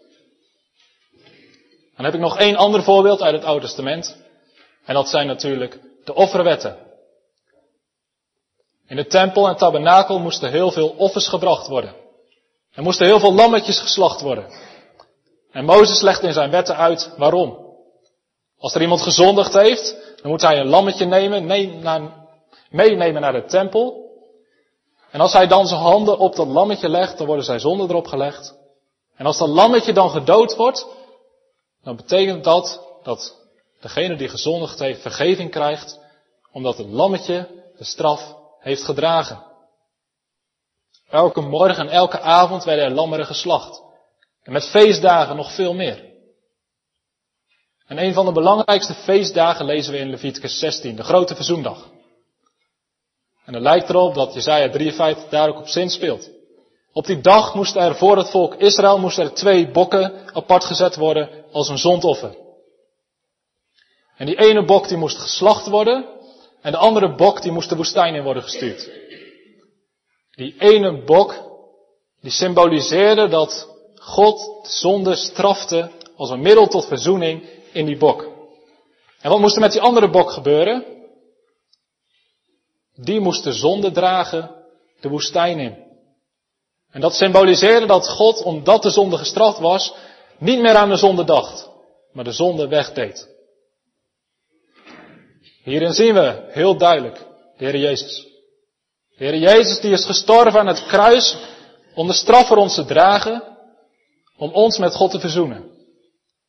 Dan 1.95 2.05
heb 2.05 2.13
ik 2.13 2.19
nog 2.19 2.37
één 2.37 2.55
ander 2.55 2.83
voorbeeld 2.83 3.21
uit 3.21 3.33
het 3.33 3.43
Oude 3.43 3.65
Testament. 3.65 4.17
En 4.85 4.93
dat 4.93 5.09
zijn 5.09 5.27
natuurlijk 5.27 5.79
de 6.03 6.13
offerwetten. 6.13 6.77
In 8.87 8.95
de 8.95 9.05
tempel 9.05 9.47
en 9.47 9.55
tabernakel 9.55 10.19
moesten 10.19 10.51
heel 10.51 10.71
veel 10.71 10.89
offers 10.89 11.27
gebracht 11.27 11.67
worden. 11.67 11.95
Er 12.71 12.83
moesten 12.83 13.05
heel 13.05 13.19
veel 13.19 13.33
lammetjes 13.33 13.79
geslacht 13.79 14.21
worden. 14.21 14.45
En 15.51 15.65
Mozes 15.65 16.01
legt 16.01 16.23
in 16.23 16.33
zijn 16.33 16.51
wetten 16.51 16.77
uit 16.77 17.13
waarom. 17.17 17.75
Als 18.57 18.75
er 18.75 18.81
iemand 18.81 19.01
gezondigd 19.01 19.53
heeft, 19.53 19.95
dan 20.21 20.31
moet 20.31 20.41
hij 20.41 20.59
een 20.59 20.69
lammetje 20.69 21.05
nemen, 21.05 21.45
meenemen 22.69 23.21
naar 23.21 23.33
de 23.33 23.45
tempel. 23.45 24.00
En 25.11 25.21
als 25.21 25.33
hij 25.33 25.47
dan 25.47 25.67
zijn 25.67 25.81
handen 25.81 26.17
op 26.17 26.35
dat 26.35 26.47
lammetje 26.47 26.89
legt, 26.89 27.17
dan 27.17 27.27
worden 27.27 27.45
zijn 27.45 27.59
zonden 27.59 27.89
erop 27.89 28.07
gelegd. 28.07 28.55
En 29.15 29.25
als 29.25 29.37
dat 29.37 29.49
lammetje 29.49 29.93
dan 29.93 30.09
gedood 30.09 30.55
wordt, 30.55 30.87
dan 31.83 31.95
betekent 31.95 32.43
dat 32.43 32.81
dat 33.03 33.37
degene 33.79 34.15
die 34.15 34.29
gezondigd 34.29 34.79
heeft 34.79 35.01
vergeving 35.01 35.51
krijgt, 35.51 35.99
omdat 36.51 36.77
het 36.77 36.87
lammetje 36.87 37.47
de 37.77 37.83
straf 37.83 38.35
heeft 38.59 38.83
gedragen. 38.83 39.43
Elke 41.09 41.41
morgen 41.41 41.87
en 41.87 41.93
elke 41.93 42.19
avond 42.19 42.63
werden 42.63 42.85
er 42.85 42.91
lammeren 42.91 43.25
geslacht. 43.25 43.81
En 44.43 44.51
met 44.51 44.69
feestdagen 44.69 45.35
nog 45.35 45.53
veel 45.55 45.73
meer. 45.73 46.09
En 47.85 47.97
een 47.97 48.13
van 48.13 48.25
de 48.25 48.31
belangrijkste 48.31 48.93
feestdagen 48.93 49.65
lezen 49.65 49.93
we 49.93 49.99
in 49.99 50.09
Leviticus 50.09 50.59
16, 50.59 50.95
de 50.95 51.03
grote 51.03 51.35
verzoendag. 51.35 51.89
En 53.45 53.53
het 53.53 53.63
lijkt 53.63 53.89
erop 53.89 54.13
dat 54.13 54.33
Jezaja 54.33 54.69
53 54.69 55.29
daar 55.29 55.49
ook 55.49 55.57
op 55.57 55.67
zin 55.67 55.89
speelt. 55.89 56.29
Op 56.93 57.05
die 57.05 57.21
dag 57.21 57.55
moesten 57.55 57.81
er 57.81 57.95
voor 57.95 58.17
het 58.17 58.29
volk 58.29 58.55
Israël 58.55 58.99
moesten 58.99 59.23
er 59.23 59.33
twee 59.33 59.71
bokken 59.71 60.33
apart 60.33 60.63
gezet 60.63 60.95
worden 60.95 61.29
als 61.51 61.69
een 61.69 61.77
zondoffer. 61.77 62.35
En 64.17 64.25
die 64.25 64.39
ene 64.39 64.65
bok 64.65 64.87
die 64.87 64.97
moest 64.97 65.17
geslacht 65.17 65.67
worden 65.67 66.05
en 66.61 66.71
de 66.71 66.77
andere 66.77 67.15
bok 67.15 67.41
die 67.41 67.51
moest 67.51 67.69
de 67.69 67.75
woestijn 67.75 68.15
in 68.15 68.23
worden 68.23 68.43
gestuurd. 68.43 68.89
Die 70.31 70.55
ene 70.57 71.03
bok 71.03 71.35
die 72.21 72.31
symboliseerde 72.31 73.27
dat 73.27 73.67
God 73.95 74.63
de 74.63 74.69
zonde 74.69 75.15
strafte 75.15 75.91
als 76.15 76.29
een 76.29 76.41
middel 76.41 76.67
tot 76.67 76.85
verzoening 76.85 77.49
in 77.71 77.85
die 77.85 77.97
bok. 77.97 78.29
En 79.21 79.29
wat 79.29 79.39
moest 79.39 79.55
er 79.55 79.61
met 79.61 79.71
die 79.71 79.81
andere 79.81 80.09
bok 80.09 80.31
gebeuren? 80.31 80.85
Die 83.03 83.19
moest 83.19 83.43
de 83.43 83.53
zonde 83.53 83.91
dragen 83.91 84.51
de 84.99 85.09
woestijn 85.09 85.59
in. 85.59 85.89
En 86.91 87.01
dat 87.01 87.13
symboliseerde 87.13 87.85
dat 87.85 88.09
God, 88.09 88.43
omdat 88.43 88.83
de 88.83 88.89
zonde 88.89 89.17
gestraft 89.17 89.59
was, 89.59 89.93
niet 90.37 90.59
meer 90.59 90.75
aan 90.75 90.89
de 90.89 90.95
zonde 90.95 91.23
dacht, 91.23 91.69
maar 92.13 92.23
de 92.23 92.31
zonde 92.31 92.67
wegdeed. 92.67 93.29
Hierin 95.63 95.93
zien 95.93 96.13
we 96.13 96.45
heel 96.47 96.77
duidelijk 96.77 97.25
de 97.57 97.65
Heer 97.65 97.77
Jezus. 97.77 98.27
De 99.17 99.25
Heer 99.25 99.37
Jezus 99.37 99.79
die 99.79 99.91
is 99.91 100.05
gestorven 100.05 100.59
aan 100.59 100.67
het 100.67 100.85
kruis 100.85 101.37
om 101.95 102.07
de 102.07 102.13
straf 102.13 102.47
voor 102.47 102.57
ons 102.57 102.75
te 102.75 102.85
dragen, 102.85 103.43
om 104.37 104.51
ons 104.53 104.77
met 104.77 104.95
God 104.95 105.11
te 105.11 105.19
verzoenen. 105.19 105.69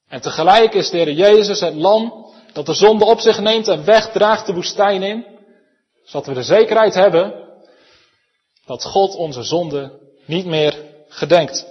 En 0.09 0.21
tegelijk 0.21 0.75
is 0.75 0.91
de 0.91 0.97
Heer 0.97 1.13
Jezus 1.13 1.61
het 1.61 1.75
lam 1.75 2.27
dat 2.53 2.67
de 2.67 2.75
zonde 2.75 3.05
op 3.05 3.21
zich 3.21 3.41
neemt 3.41 3.69
en 3.69 3.85
wegdraagt 3.85 4.47
de 4.47 4.55
woestijn 4.55 5.03
in, 5.03 5.32
zodat 6.05 6.27
we 6.27 6.35
de 6.35 6.43
zekerheid 6.43 6.95
hebben 6.95 7.49
dat 8.67 8.85
God 8.85 9.15
onze 9.15 9.43
zonde 9.43 10.01
niet 10.25 10.47
meer 10.47 10.85
gedenkt. 11.09 11.67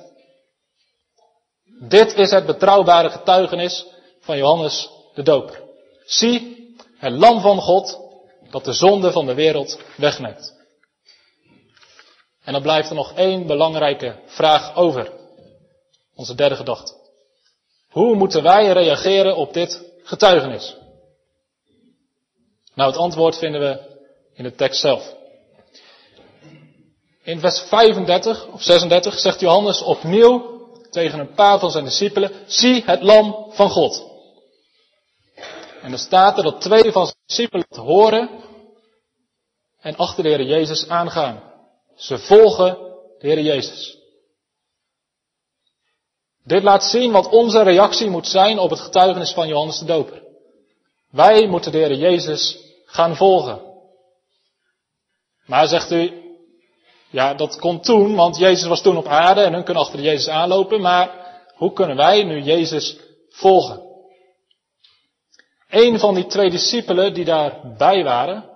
Dit 1.79 2.13
is 2.13 2.31
het 2.31 2.45
betrouwbare 2.45 3.09
getuigenis 3.09 3.85
van 4.19 4.37
Johannes 4.37 4.89
de 5.13 5.23
Doper. 5.23 5.61
Zie, 6.05 6.75
het 6.97 7.13
lam 7.13 7.41
van 7.41 7.61
God 7.61 7.99
dat 8.49 8.65
de 8.65 8.73
zonde 8.73 9.11
van 9.11 9.25
de 9.25 9.33
wereld 9.33 9.79
wegneemt. 9.97 10.59
En 12.43 12.53
dan 12.53 12.61
blijft 12.61 12.89
er 12.89 12.95
nog 12.95 13.13
één 13.13 13.47
belangrijke 13.47 14.15
vraag 14.25 14.75
over. 14.75 15.11
Onze 16.15 16.35
derde 16.35 16.55
gedachte. 16.55 16.93
Hoe 17.89 18.15
moeten 18.15 18.43
wij 18.43 18.71
reageren 18.71 19.35
op 19.35 19.53
dit 19.53 19.91
getuigenis? 20.03 20.75
Nou, 22.75 22.91
het 22.91 22.99
antwoord 22.99 23.37
vinden 23.37 23.61
we 23.61 23.90
in 24.33 24.43
de 24.43 24.55
tekst 24.55 24.79
zelf. 24.79 25.15
In 27.23 27.39
vers 27.39 27.59
35 27.59 28.47
of 28.47 28.61
36 28.61 29.19
zegt 29.19 29.39
Johannes 29.39 29.81
opnieuw 29.81 30.59
tegen 30.89 31.19
een 31.19 31.33
paar 31.33 31.59
van 31.59 31.71
zijn 31.71 31.83
discipelen, 31.83 32.31
zie 32.45 32.83
het 32.85 33.01
lam 33.01 33.45
van 33.49 33.69
God. 33.69 34.09
En 35.81 35.89
dan 35.89 35.99
staat 35.99 36.37
er 36.37 36.43
dat 36.43 36.61
twee 36.61 36.91
van 36.91 37.05
zijn 37.05 37.17
discipelen 37.25 37.65
het 37.69 37.77
horen 37.77 38.29
en 39.79 39.95
achter 39.95 40.23
de 40.23 40.29
Heer 40.29 40.43
Jezus 40.43 40.87
aangaan. 40.87 41.43
Ze 41.95 42.17
volgen 42.17 42.77
de 43.19 43.27
Heer 43.27 43.41
Jezus. 43.41 43.97
Dit 46.43 46.63
laat 46.63 46.83
zien 46.83 47.11
wat 47.11 47.29
onze 47.29 47.61
reactie 47.61 48.09
moet 48.09 48.27
zijn 48.27 48.59
op 48.59 48.69
het 48.69 48.79
getuigenis 48.79 49.31
van 49.31 49.47
Johannes 49.47 49.79
de 49.79 49.85
Doper. 49.85 50.23
Wij 51.09 51.47
moeten 51.47 51.71
de 51.71 51.77
Heer 51.77 51.95
Jezus 51.95 52.57
gaan 52.85 53.15
volgen. 53.15 53.70
Maar 55.45 55.67
zegt 55.67 55.91
u, 55.91 56.21
ja, 57.10 57.34
dat 57.34 57.60
kon 57.60 57.80
toen, 57.82 58.15
want 58.15 58.38
Jezus 58.38 58.67
was 58.67 58.82
toen 58.82 58.97
op 58.97 59.08
aarde 59.08 59.41
en 59.41 59.54
hun 59.54 59.63
kunnen 59.63 59.84
achter 59.84 59.99
Jezus 59.99 60.27
aanlopen, 60.27 60.82
maar 60.82 61.12
hoe 61.56 61.73
kunnen 61.73 61.97
wij 61.97 62.23
nu 62.23 62.41
Jezus 62.41 62.97
volgen? 63.30 63.82
Een 65.69 65.99
van 65.99 66.15
die 66.15 66.25
twee 66.25 66.49
discipelen 66.49 67.13
die 67.13 67.25
daarbij 67.25 68.04
waren, 68.04 68.49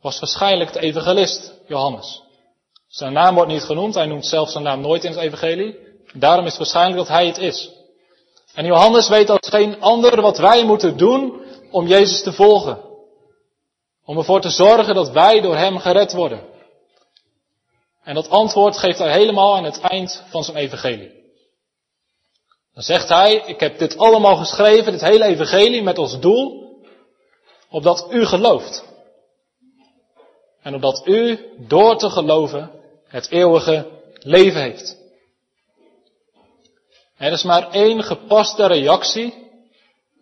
was 0.00 0.20
waarschijnlijk 0.20 0.72
de 0.72 0.80
evangelist 0.80 1.54
Johannes. 1.66 2.22
Zijn 2.88 3.12
naam 3.12 3.34
wordt 3.34 3.50
niet 3.50 3.62
genoemd, 3.62 3.94
hij 3.94 4.06
noemt 4.06 4.26
zelf 4.26 4.50
zijn 4.50 4.64
naam 4.64 4.80
nooit 4.80 5.04
in 5.04 5.10
het 5.10 5.20
evangelie. 5.20 5.78
Daarom 6.12 6.44
is 6.44 6.50
het 6.50 6.60
waarschijnlijk 6.60 6.96
dat 6.96 7.08
hij 7.08 7.26
het 7.26 7.38
is. 7.38 7.70
En 8.54 8.64
Johannes 8.64 9.08
weet 9.08 9.30
als 9.30 9.48
geen 9.48 9.80
ander 9.80 10.20
wat 10.20 10.38
wij 10.38 10.64
moeten 10.64 10.96
doen 10.96 11.42
om 11.70 11.86
Jezus 11.86 12.22
te 12.22 12.32
volgen. 12.32 12.89
Om 14.10 14.18
ervoor 14.18 14.40
te 14.40 14.50
zorgen 14.50 14.94
dat 14.94 15.10
wij 15.10 15.40
door 15.40 15.56
Hem 15.56 15.78
gered 15.78 16.12
worden. 16.12 16.40
En 18.02 18.14
dat 18.14 18.28
antwoord 18.28 18.78
geeft 18.78 18.98
hij 18.98 19.12
helemaal 19.12 19.56
aan 19.56 19.64
het 19.64 19.80
eind 19.80 20.24
van 20.28 20.44
zijn 20.44 20.56
evangelie. 20.56 21.10
Dan 22.74 22.82
zegt 22.82 23.08
hij, 23.08 23.34
ik 23.34 23.60
heb 23.60 23.78
dit 23.78 23.98
allemaal 23.98 24.36
geschreven, 24.36 24.92
dit 24.92 25.00
hele 25.00 25.24
evangelie, 25.24 25.82
met 25.82 25.98
als 25.98 26.20
doel, 26.20 26.76
opdat 27.68 28.06
u 28.10 28.26
gelooft. 28.26 28.84
En 30.62 30.74
opdat 30.74 31.06
u, 31.06 31.38
door 31.58 31.96
te 31.96 32.10
geloven, 32.10 32.70
het 33.06 33.30
eeuwige 33.30 33.86
leven 34.18 34.60
heeft. 34.60 34.96
Er 37.16 37.32
is 37.32 37.42
maar 37.42 37.70
één 37.70 38.02
gepaste 38.02 38.66
reactie 38.66 39.34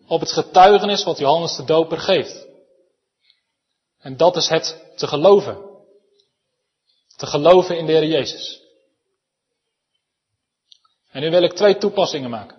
op 0.07 0.19
het 0.19 0.31
getuigenis 0.31 1.03
wat 1.03 1.17
Johannes 1.17 1.55
de 1.55 1.63
Doper 1.63 1.99
geeft. 1.99 2.48
En 3.99 4.17
dat 4.17 4.35
is 4.35 4.47
het 4.47 4.93
te 4.95 5.07
geloven. 5.07 5.67
Te 7.15 7.25
geloven 7.25 7.77
in 7.77 7.85
de 7.85 7.91
Heer 7.91 8.05
Jezus. 8.05 8.61
En 11.11 11.21
nu 11.21 11.29
wil 11.29 11.43
ik 11.43 11.53
twee 11.53 11.77
toepassingen 11.77 12.29
maken. 12.29 12.57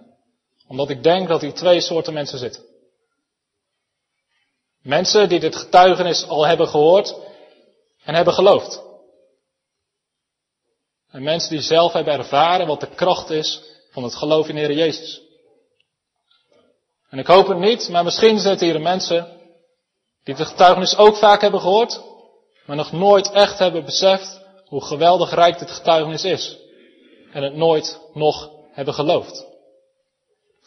Omdat 0.68 0.90
ik 0.90 1.03
denk 1.03 1.29
dat 1.29 1.40
hier 1.40 1.55
twee 1.55 1.81
soorten 1.81 2.12
mensen 2.12 2.38
zitten. 2.38 2.64
Mensen 4.83 5.29
die 5.29 5.40
dit 5.40 5.57
getuigenis 5.57 6.26
al 6.26 6.46
hebben 6.46 6.68
gehoord 6.68 7.14
en 8.05 8.14
hebben 8.14 8.35
geloofd. 8.35 8.83
En 11.11 11.22
mensen 11.22 11.50
die 11.50 11.61
zelf 11.61 11.92
hebben 11.92 12.14
ervaren 12.14 12.66
wat 12.66 12.81
de 12.81 12.94
kracht 12.94 13.31
is 13.31 13.62
van 13.90 14.03
het 14.03 14.14
geloof 14.14 14.48
in 14.48 14.55
de 14.55 14.61
Heer 14.61 14.76
Jezus. 14.76 15.20
En 17.09 17.18
ik 17.18 17.26
hoop 17.26 17.46
het 17.46 17.59
niet, 17.59 17.88
maar 17.88 18.05
misschien 18.05 18.38
zitten 18.38 18.66
hier 18.66 18.81
mensen 18.81 19.39
die 20.24 20.35
het 20.35 20.46
getuigenis 20.46 20.96
ook 20.96 21.16
vaak 21.16 21.40
hebben 21.40 21.61
gehoord, 21.61 22.02
maar 22.66 22.76
nog 22.76 22.92
nooit 22.92 23.30
echt 23.30 23.59
hebben 23.59 23.85
beseft 23.85 24.40
hoe 24.66 24.85
geweldig 24.85 25.35
rijk 25.35 25.59
dit 25.59 25.70
getuigenis 25.70 26.24
is. 26.24 26.59
En 27.33 27.42
het 27.42 27.54
nooit 27.54 28.00
nog 28.14 28.50
hebben 28.72 28.94
geloofd. 28.94 29.46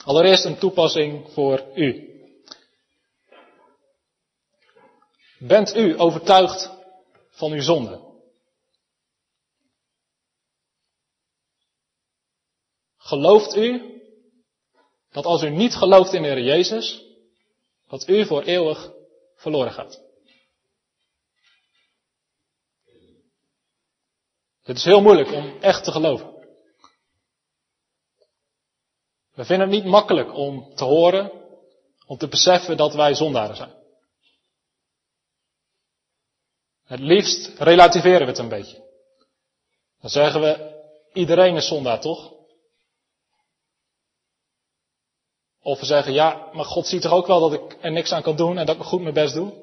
Allereerst 0.03 0.45
een 0.45 0.57
toepassing 0.57 1.29
voor 1.33 1.63
u. 1.75 2.11
Bent 5.39 5.75
u 5.75 5.99
overtuigd 5.99 6.71
van 7.29 7.51
uw 7.51 7.61
zonde? 7.61 8.11
Gelooft 12.97 13.55
u 13.55 14.01
dat 15.11 15.25
als 15.25 15.43
u 15.43 15.49
niet 15.49 15.75
gelooft 15.75 16.13
in 16.13 16.21
de 16.21 16.27
Heer 16.27 16.43
Jezus, 16.43 17.03
dat 17.87 18.07
u 18.07 18.25
voor 18.25 18.41
eeuwig 18.41 18.92
verloren 19.43 19.71
gaat? 19.71 20.01
Het 24.63 24.77
is 24.77 24.83
heel 24.83 25.01
moeilijk 25.01 25.31
om 25.31 25.57
echt 25.61 25.83
te 25.83 25.91
geloven. 25.91 26.31
We 29.33 29.45
vinden 29.45 29.69
het 29.69 29.75
niet 29.75 29.91
makkelijk 29.91 30.33
om 30.33 30.75
te 30.75 30.83
horen, 30.83 31.31
om 32.05 32.17
te 32.17 32.27
beseffen 32.27 32.77
dat 32.77 32.93
wij 32.93 33.13
zondaren 33.13 33.55
zijn. 33.55 33.73
Het 36.83 36.99
liefst 36.99 37.59
relativeren 37.59 38.19
we 38.19 38.25
het 38.25 38.37
een 38.37 38.49
beetje. 38.49 38.83
Dan 40.01 40.09
zeggen 40.09 40.41
we, 40.41 40.81
iedereen 41.13 41.55
is 41.55 41.67
zondaar 41.67 42.01
toch? 42.01 42.33
Of 45.63 45.79
we 45.79 45.85
zeggen, 45.85 46.13
ja, 46.13 46.49
maar 46.51 46.65
God 46.65 46.87
ziet 46.87 47.01
toch 47.01 47.11
ook 47.11 47.27
wel 47.27 47.39
dat 47.39 47.53
ik 47.53 47.77
er 47.81 47.91
niks 47.91 48.11
aan 48.11 48.21
kan 48.21 48.35
doen 48.35 48.57
en 48.57 48.65
dat 48.65 48.75
ik 48.75 48.81
goed 48.81 49.01
mijn 49.01 49.13
best 49.13 49.33
doe? 49.33 49.53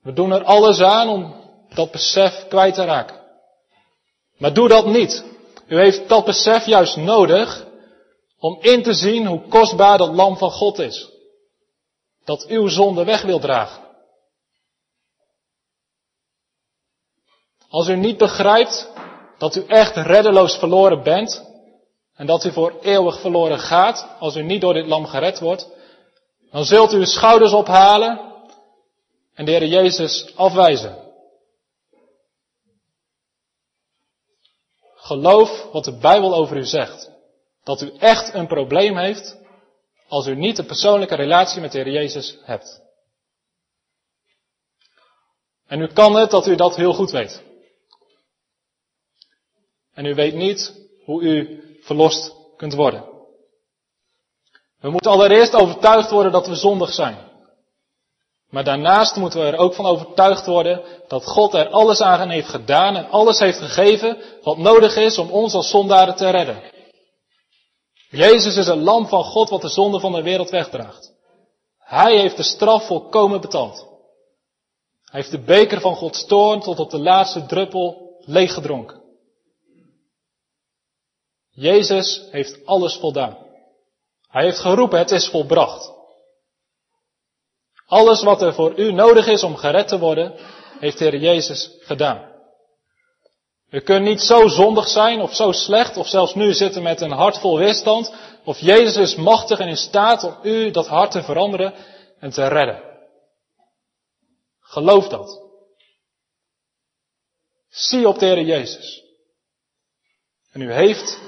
We 0.00 0.12
doen 0.12 0.32
er 0.32 0.44
alles 0.44 0.80
aan 0.80 1.08
om 1.08 1.34
dat 1.68 1.90
besef 1.90 2.48
kwijt 2.48 2.74
te 2.74 2.84
raken. 2.84 3.20
Maar 4.38 4.54
doe 4.54 4.68
dat 4.68 4.86
niet. 4.86 5.24
U 5.66 5.78
heeft 5.78 6.08
dat 6.08 6.24
besef 6.24 6.66
juist 6.66 6.96
nodig 6.96 7.66
om 8.38 8.58
in 8.60 8.82
te 8.82 8.94
zien 8.94 9.26
hoe 9.26 9.48
kostbaar 9.48 9.98
dat 9.98 10.14
lam 10.14 10.36
van 10.36 10.50
God 10.50 10.78
is. 10.78 11.10
Dat 12.24 12.46
uw 12.46 12.68
zonde 12.68 13.04
weg 13.04 13.22
wil 13.22 13.38
dragen. 13.38 13.82
Als 17.68 17.88
u 17.88 17.96
niet 17.96 18.18
begrijpt 18.18 18.92
dat 19.38 19.56
u 19.56 19.64
echt 19.66 19.96
reddeloos 19.96 20.56
verloren 20.56 21.02
bent 21.02 21.53
en 22.14 22.26
dat 22.26 22.44
u 22.44 22.52
voor 22.52 22.78
eeuwig 22.80 23.20
verloren 23.20 23.58
gaat 23.58 24.16
als 24.18 24.36
u 24.36 24.42
niet 24.42 24.60
door 24.60 24.74
dit 24.74 24.86
lam 24.86 25.06
gered 25.06 25.38
wordt, 25.40 25.68
dan 26.50 26.64
zult 26.64 26.92
u 26.92 26.96
uw 26.96 27.04
schouders 27.04 27.52
ophalen 27.52 28.32
en 29.34 29.44
de 29.44 29.50
Heer 29.50 29.66
Jezus 29.66 30.36
afwijzen. 30.36 31.02
Geloof 34.94 35.68
wat 35.72 35.84
de 35.84 35.98
Bijbel 35.98 36.34
over 36.34 36.56
u 36.56 36.64
zegt. 36.64 37.10
Dat 37.64 37.82
u 37.82 37.92
echt 37.98 38.34
een 38.34 38.46
probleem 38.46 38.96
heeft 38.96 39.36
als 40.08 40.26
u 40.26 40.36
niet 40.36 40.58
een 40.58 40.66
persoonlijke 40.66 41.14
relatie 41.14 41.60
met 41.60 41.72
de 41.72 41.78
Heer 41.78 41.92
Jezus 41.92 42.38
hebt. 42.42 42.82
En 45.66 45.80
u 45.80 45.86
kan 45.86 46.14
het 46.14 46.30
dat 46.30 46.46
u 46.46 46.54
dat 46.54 46.76
heel 46.76 46.94
goed 46.94 47.10
weet. 47.10 47.42
En 49.94 50.04
u 50.04 50.14
weet 50.14 50.34
niet 50.34 50.86
hoe 51.04 51.22
u 51.22 51.62
verlost 51.84 52.34
kunt 52.56 52.74
worden. 52.74 53.04
We 54.80 54.90
moeten 54.90 55.10
allereerst 55.10 55.54
overtuigd 55.54 56.10
worden 56.10 56.32
dat 56.32 56.46
we 56.46 56.54
zondig 56.54 56.92
zijn. 56.92 57.16
Maar 58.48 58.64
daarnaast 58.64 59.16
moeten 59.16 59.40
we 59.40 59.46
er 59.46 59.58
ook 59.58 59.74
van 59.74 59.86
overtuigd 59.86 60.46
worden 60.46 60.82
dat 61.08 61.24
God 61.24 61.54
er 61.54 61.68
alles 61.68 62.00
aan 62.00 62.28
heeft 62.28 62.48
gedaan 62.48 62.96
en 62.96 63.10
alles 63.10 63.38
heeft 63.38 63.58
gegeven 63.58 64.18
wat 64.42 64.58
nodig 64.58 64.96
is 64.96 65.18
om 65.18 65.30
ons 65.30 65.54
als 65.54 65.70
zondaren 65.70 66.16
te 66.16 66.30
redden. 66.30 66.62
Jezus 68.10 68.56
is 68.56 68.66
een 68.66 68.82
lam 68.82 69.06
van 69.06 69.24
God 69.24 69.48
wat 69.48 69.60
de 69.60 69.68
zonde 69.68 70.00
van 70.00 70.12
de 70.12 70.22
wereld 70.22 70.50
wegdraagt. 70.50 71.12
Hij 71.78 72.18
heeft 72.18 72.36
de 72.36 72.42
straf 72.42 72.86
volkomen 72.86 73.40
betaald. 73.40 73.86
Hij 75.04 75.20
heeft 75.20 75.30
de 75.30 75.44
beker 75.44 75.80
van 75.80 75.96
Gods 75.96 76.26
toorn 76.26 76.60
tot 76.60 76.78
op 76.78 76.90
de 76.90 76.98
laatste 76.98 77.46
druppel 77.46 78.16
leeggedronken. 78.20 79.03
Jezus 81.54 82.28
heeft 82.30 82.66
alles 82.66 82.96
voldaan. 82.96 83.36
Hij 84.28 84.44
heeft 84.44 84.58
geroepen, 84.58 84.98
het 84.98 85.10
is 85.10 85.28
volbracht. 85.28 85.92
Alles 87.86 88.22
wat 88.22 88.42
er 88.42 88.54
voor 88.54 88.78
u 88.78 88.92
nodig 88.92 89.26
is 89.26 89.42
om 89.42 89.56
gered 89.56 89.88
te 89.88 89.98
worden, 89.98 90.34
heeft 90.78 90.98
de 90.98 91.04
Heer 91.04 91.20
Jezus 91.20 91.70
gedaan. 91.80 92.32
U 93.70 93.80
kunt 93.80 94.04
niet 94.04 94.20
zo 94.20 94.48
zondig 94.48 94.88
zijn 94.88 95.20
of 95.20 95.34
zo 95.34 95.52
slecht 95.52 95.96
of 95.96 96.06
zelfs 96.06 96.34
nu 96.34 96.52
zitten 96.52 96.82
met 96.82 97.00
een 97.00 97.10
hart 97.10 97.38
vol 97.38 97.58
weerstand. 97.58 98.14
Of 98.44 98.58
Jezus 98.58 98.96
is 98.96 99.14
machtig 99.14 99.58
en 99.58 99.68
in 99.68 99.76
staat 99.76 100.24
om 100.24 100.38
u 100.42 100.70
dat 100.70 100.86
hart 100.86 101.10
te 101.10 101.22
veranderen 101.22 101.74
en 102.18 102.30
te 102.30 102.48
redden. 102.48 102.82
Geloof 104.60 105.08
dat. 105.08 105.42
Zie 107.68 108.08
op 108.08 108.18
de 108.18 108.26
Heer 108.26 108.44
Jezus. 108.44 109.02
En 110.52 110.60
u 110.60 110.72
heeft 110.72 111.20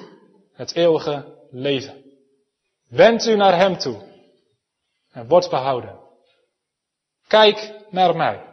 het 0.56 0.74
eeuwige 0.74 1.46
leven. 1.50 2.04
Wend 2.88 3.26
u 3.26 3.36
naar 3.36 3.58
Hem 3.58 3.78
toe 3.78 4.02
en 5.10 5.28
wordt 5.28 5.50
behouden. 5.50 6.00
Kijk 7.26 7.74
naar 7.90 8.16
mij 8.16 8.44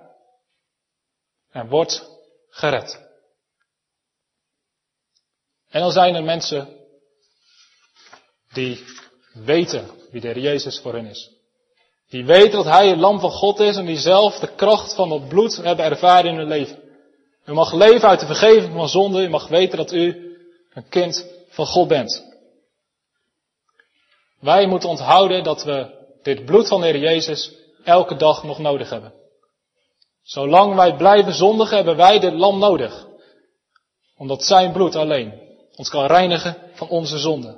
en 1.52 1.70
word 1.70 2.10
gered. 2.50 3.02
En 5.70 5.82
dan 5.82 5.92
zijn 5.92 6.16
er 6.16 6.24
mensen 6.24 6.78
die 8.54 8.84
weten 9.34 9.90
wie 10.12 10.22
de 10.22 10.28
Heer 10.28 10.40
Jezus 10.40 10.80
voor 10.80 10.94
hen 10.94 11.06
is. 11.06 11.32
Die 12.10 12.26
weten 12.26 12.52
dat 12.52 12.66
Hij 12.66 12.88
het 12.88 13.00
lam 13.00 13.20
van 13.20 13.32
God 13.32 13.60
is 13.60 13.76
en 13.76 13.86
die 13.86 13.98
zelf 13.98 14.40
de 14.40 14.56
kracht 14.56 14.96
van 14.96 15.12
het 15.12 15.28
bloed 15.28 15.56
hebben 15.56 15.86
ervaren 15.86 16.32
in 16.32 16.38
hun 16.38 16.48
leven. 16.48 16.82
U 17.46 17.54
mag 17.54 17.74
leven 17.74 18.10
uit 18.10 18.20
de 18.20 18.26
vergeving 18.26 18.74
van 18.74 18.90
zonde. 18.90 19.24
U 19.24 19.30
mag 19.30 19.48
weten 19.48 19.78
dat 19.78 19.92
u 19.92 20.38
een 20.74 20.90
kind 20.90 21.33
van 21.54 21.66
God 21.66 21.88
bent. 21.88 22.24
Wij 24.40 24.68
moeten 24.68 24.90
onthouden 24.90 25.44
dat 25.44 25.64
we 25.64 26.06
dit 26.22 26.46
bloed 26.46 26.68
van 26.68 26.82
de 26.82 26.88
Heer 26.88 27.00
Jezus 27.00 27.52
elke 27.84 28.16
dag 28.16 28.44
nog 28.44 28.60
nodig 28.60 28.90
hebben. 28.90 29.14
Zolang 30.24 30.76
wij 30.76 30.96
blijven 30.96 31.34
zondigen, 31.34 31.76
hebben 31.76 31.96
wij 31.96 32.20
dit 32.20 32.34
lam 32.34 32.60
nodig. 32.60 33.08
Omdat 34.18 34.44
zijn 34.44 34.72
bloed 34.72 34.96
alleen 34.96 35.42
ons 35.76 35.90
kan 35.90 36.06
reinigen 36.06 36.58
van 36.74 36.90
onze 36.90 37.18
zonden. 37.18 37.58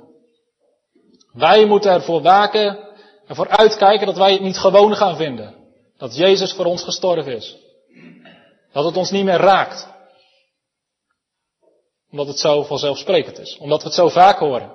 Wij 1.32 1.64
moeten 1.64 1.90
ervoor 1.90 2.22
waken, 2.22 2.78
ervoor 3.26 3.48
uitkijken 3.48 4.06
dat 4.06 4.16
wij 4.16 4.32
het 4.32 4.40
niet 4.40 4.58
gewoon 4.58 4.96
gaan 4.96 5.16
vinden. 5.16 5.54
Dat 5.98 6.16
Jezus 6.16 6.52
voor 6.52 6.64
ons 6.64 6.82
gestorven 6.82 7.36
is. 7.36 7.56
Dat 8.72 8.84
het 8.84 8.96
ons 8.96 9.10
niet 9.10 9.24
meer 9.24 9.40
raakt. 9.40 9.88
Omdat 12.16 12.34
het 12.34 12.40
zo 12.42 12.62
vanzelfsprekend 12.62 13.38
is. 13.38 13.56
Omdat 13.58 13.78
we 13.78 13.86
het 13.86 13.96
zo 13.96 14.08
vaak 14.08 14.38
horen. 14.38 14.70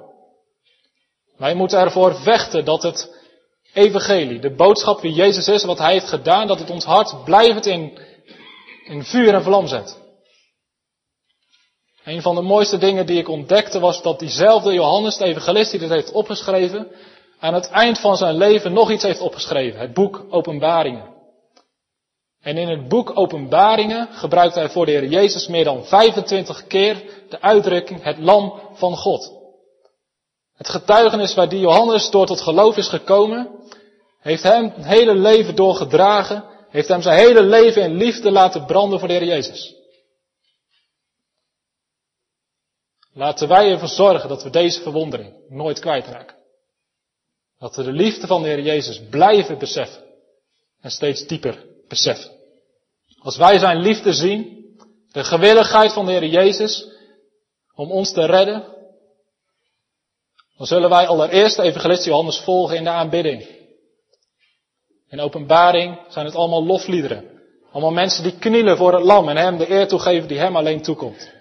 Wij 1.37 1.55
moeten 1.55 1.79
ervoor 1.79 2.15
vechten 2.15 2.65
dat 2.65 2.83
het 2.83 3.15
evangelie, 3.73 4.39
de 4.39 4.55
boodschap 4.55 5.01
wie 5.01 5.13
Jezus 5.13 5.47
is, 5.47 5.63
wat 5.63 5.77
Hij 5.77 5.91
heeft 5.91 6.09
gedaan, 6.09 6.47
dat 6.47 6.59
het 6.59 6.69
ons 6.69 6.85
hart 6.85 7.23
blijvend 7.23 7.65
in, 7.65 7.99
in 8.85 9.03
vuur 9.03 9.33
en 9.33 9.43
vlam 9.43 9.67
zet. 9.67 9.97
Een 12.03 12.21
van 12.21 12.35
de 12.35 12.41
mooiste 12.41 12.77
dingen 12.77 13.05
die 13.05 13.19
ik 13.19 13.29
ontdekte 13.29 13.79
was 13.79 14.01
dat 14.01 14.19
diezelfde 14.19 14.73
Johannes, 14.73 15.17
de 15.17 15.25
evangelist 15.25 15.71
die 15.71 15.79
dit 15.79 15.89
heeft 15.89 16.11
opgeschreven, 16.11 16.87
aan 17.39 17.53
het 17.53 17.69
eind 17.69 17.99
van 17.99 18.17
zijn 18.17 18.35
leven 18.35 18.73
nog 18.73 18.91
iets 18.91 19.03
heeft 19.03 19.21
opgeschreven. 19.21 19.79
Het 19.79 19.93
boek 19.93 20.25
Openbaringen. 20.29 21.20
En 22.41 22.57
in 22.57 22.69
het 22.69 22.87
boek 22.87 23.17
Openbaringen 23.17 24.07
gebruikt 24.11 24.55
hij 24.55 24.69
voor 24.69 24.85
de 24.85 24.91
Heer 24.91 25.05
Jezus 25.05 25.47
meer 25.47 25.63
dan 25.63 25.85
25 25.85 26.67
keer 26.67 27.03
de 27.29 27.41
uitdrukking 27.41 28.03
het 28.03 28.17
lam 28.17 28.59
van 28.73 28.97
God. 28.97 29.39
Het 30.53 30.69
getuigenis 30.69 31.33
waar 31.33 31.49
die 31.49 31.59
Johannes 31.59 32.09
door 32.09 32.25
tot 32.25 32.41
geloof 32.41 32.77
is 32.77 32.87
gekomen, 32.87 33.49
heeft 34.19 34.43
hem 34.43 34.71
het 34.75 34.85
hele 34.85 35.15
leven 35.15 35.55
doorgedragen, 35.55 36.43
heeft 36.69 36.87
hem 36.87 37.01
zijn 37.01 37.19
hele 37.19 37.43
leven 37.43 37.83
in 37.83 37.95
liefde 37.95 38.31
laten 38.31 38.65
branden 38.65 38.99
voor 38.99 39.07
de 39.07 39.13
Heer 39.13 39.27
Jezus. 39.27 39.75
Laten 43.13 43.47
wij 43.47 43.71
ervoor 43.71 43.87
zorgen 43.87 44.29
dat 44.29 44.43
we 44.43 44.49
deze 44.49 44.81
verwondering 44.81 45.33
nooit 45.49 45.79
kwijtraken. 45.79 46.35
Dat 47.59 47.75
we 47.75 47.83
de 47.83 47.91
liefde 47.91 48.27
van 48.27 48.41
de 48.41 48.47
Heer 48.47 48.61
Jezus 48.61 49.01
blijven 49.09 49.57
beseffen 49.57 50.03
en 50.81 50.91
steeds 50.91 51.27
dieper 51.27 51.69
beseffen. 51.91 52.31
Als 53.19 53.37
wij 53.37 53.59
zijn 53.59 53.77
liefde 53.77 54.13
zien, 54.13 54.65
de 55.11 55.23
gewilligheid 55.23 55.93
van 55.93 56.05
de 56.05 56.11
Heer 56.11 56.25
Jezus 56.25 56.87
om 57.75 57.91
ons 57.91 58.13
te 58.13 58.25
redden, 58.25 58.63
dan 60.57 60.67
zullen 60.67 60.89
wij 60.89 61.07
allereerst 61.07 61.55
de 61.55 61.63
evangelist 61.63 62.05
Johannes 62.05 62.39
volgen 62.39 62.77
in 62.77 62.83
de 62.83 62.89
aanbidding. 62.89 63.47
In 65.09 65.19
openbaring 65.19 65.99
zijn 66.09 66.25
het 66.25 66.35
allemaal 66.35 66.65
lofliederen. 66.65 67.41
Allemaal 67.71 67.91
mensen 67.91 68.23
die 68.23 68.37
knielen 68.37 68.77
voor 68.77 68.93
het 68.93 69.03
lam 69.03 69.29
en 69.29 69.37
hem 69.37 69.57
de 69.57 69.69
eer 69.69 69.87
toegeven 69.87 70.27
die 70.27 70.37
hem 70.37 70.55
alleen 70.55 70.81
toekomt. 70.81 71.31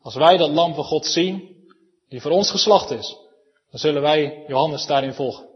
Als 0.00 0.14
wij 0.14 0.36
dat 0.36 0.50
lam 0.50 0.74
van 0.74 0.84
God 0.84 1.06
zien, 1.06 1.56
die 2.08 2.20
voor 2.20 2.30
ons 2.30 2.50
geslacht 2.50 2.90
is, 2.90 3.16
dan 3.70 3.80
zullen 3.80 4.02
wij 4.02 4.44
Johannes 4.46 4.86
daarin 4.86 5.14
volgen. 5.14 5.48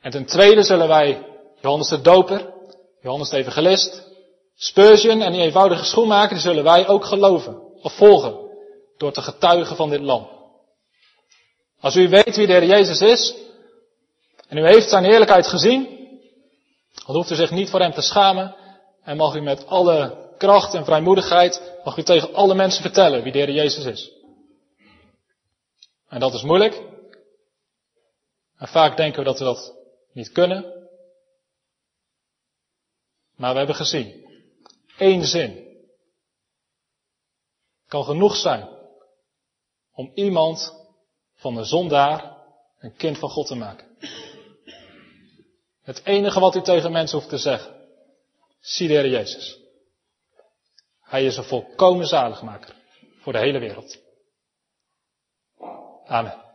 En 0.00 0.10
ten 0.10 0.24
tweede 0.24 0.62
zullen 0.62 0.88
wij 0.88 1.29
Johannes 1.60 1.88
de 1.88 2.00
Doper, 2.00 2.54
Johannes 3.02 3.28
de 3.28 3.36
Evangelist, 3.36 4.08
Spurgeon 4.56 5.22
en 5.22 5.32
die 5.32 5.42
eenvoudige 5.42 5.84
schoenmaker, 5.84 6.28
die 6.28 6.38
zullen 6.38 6.64
wij 6.64 6.88
ook 6.88 7.04
geloven 7.04 7.82
of 7.82 7.92
volgen 7.92 8.38
door 8.96 9.12
te 9.12 9.22
getuigen 9.22 9.76
van 9.76 9.90
dit 9.90 10.00
lam. 10.00 10.28
Als 11.80 11.96
u 11.96 12.08
weet 12.08 12.36
wie 12.36 12.46
de 12.46 12.52
Heer 12.52 12.64
Jezus 12.64 13.00
is 13.00 13.34
en 14.48 14.56
u 14.56 14.66
heeft 14.66 14.88
zijn 14.88 15.04
heerlijkheid 15.04 15.46
gezien, 15.46 15.98
dan 17.06 17.14
hoeft 17.16 17.30
u 17.30 17.34
zich 17.34 17.50
niet 17.50 17.70
voor 17.70 17.80
hem 17.80 17.92
te 17.92 18.00
schamen 18.00 18.56
en 19.02 19.16
mag 19.16 19.34
u 19.34 19.40
met 19.40 19.66
alle 19.66 20.28
kracht 20.38 20.74
en 20.74 20.84
vrijmoedigheid 20.84 21.78
mag 21.84 21.96
u 21.96 22.02
tegen 22.02 22.34
alle 22.34 22.54
mensen 22.54 22.82
vertellen 22.82 23.22
wie 23.22 23.32
de 23.32 23.38
Heer 23.38 23.50
Jezus 23.50 23.84
is. 23.84 24.10
En 26.08 26.20
dat 26.20 26.34
is 26.34 26.42
moeilijk. 26.42 26.82
En 28.58 28.68
vaak 28.68 28.96
denken 28.96 29.18
we 29.18 29.24
dat 29.24 29.38
we 29.38 29.44
dat 29.44 29.74
niet 30.12 30.32
kunnen. 30.32 30.79
Maar 33.40 33.52
we 33.52 33.58
hebben 33.58 33.76
gezien, 33.76 34.26
één 34.96 35.24
zin 35.24 35.78
kan 37.86 38.04
genoeg 38.04 38.36
zijn 38.36 38.68
om 39.92 40.10
iemand 40.14 40.74
van 41.34 41.56
een 41.56 41.64
zondaar 41.64 42.36
een 42.78 42.96
kind 42.96 43.18
van 43.18 43.28
God 43.28 43.46
te 43.46 43.54
maken. 43.54 43.96
Het 45.82 46.04
enige 46.04 46.40
wat 46.40 46.54
u 46.54 46.62
tegen 46.62 46.92
mensen 46.92 47.18
hoeft 47.18 47.30
te 47.30 47.38
zeggen, 47.38 47.86
zie 48.60 48.88
de 48.88 48.94
Heer 48.94 49.08
Jezus. 49.08 49.58
Hij 51.00 51.24
is 51.24 51.36
een 51.36 51.44
volkomen 51.44 52.06
zaligmaker 52.06 52.74
voor 53.20 53.32
de 53.32 53.38
hele 53.38 53.58
wereld. 53.58 53.98
Amen. 56.06 56.49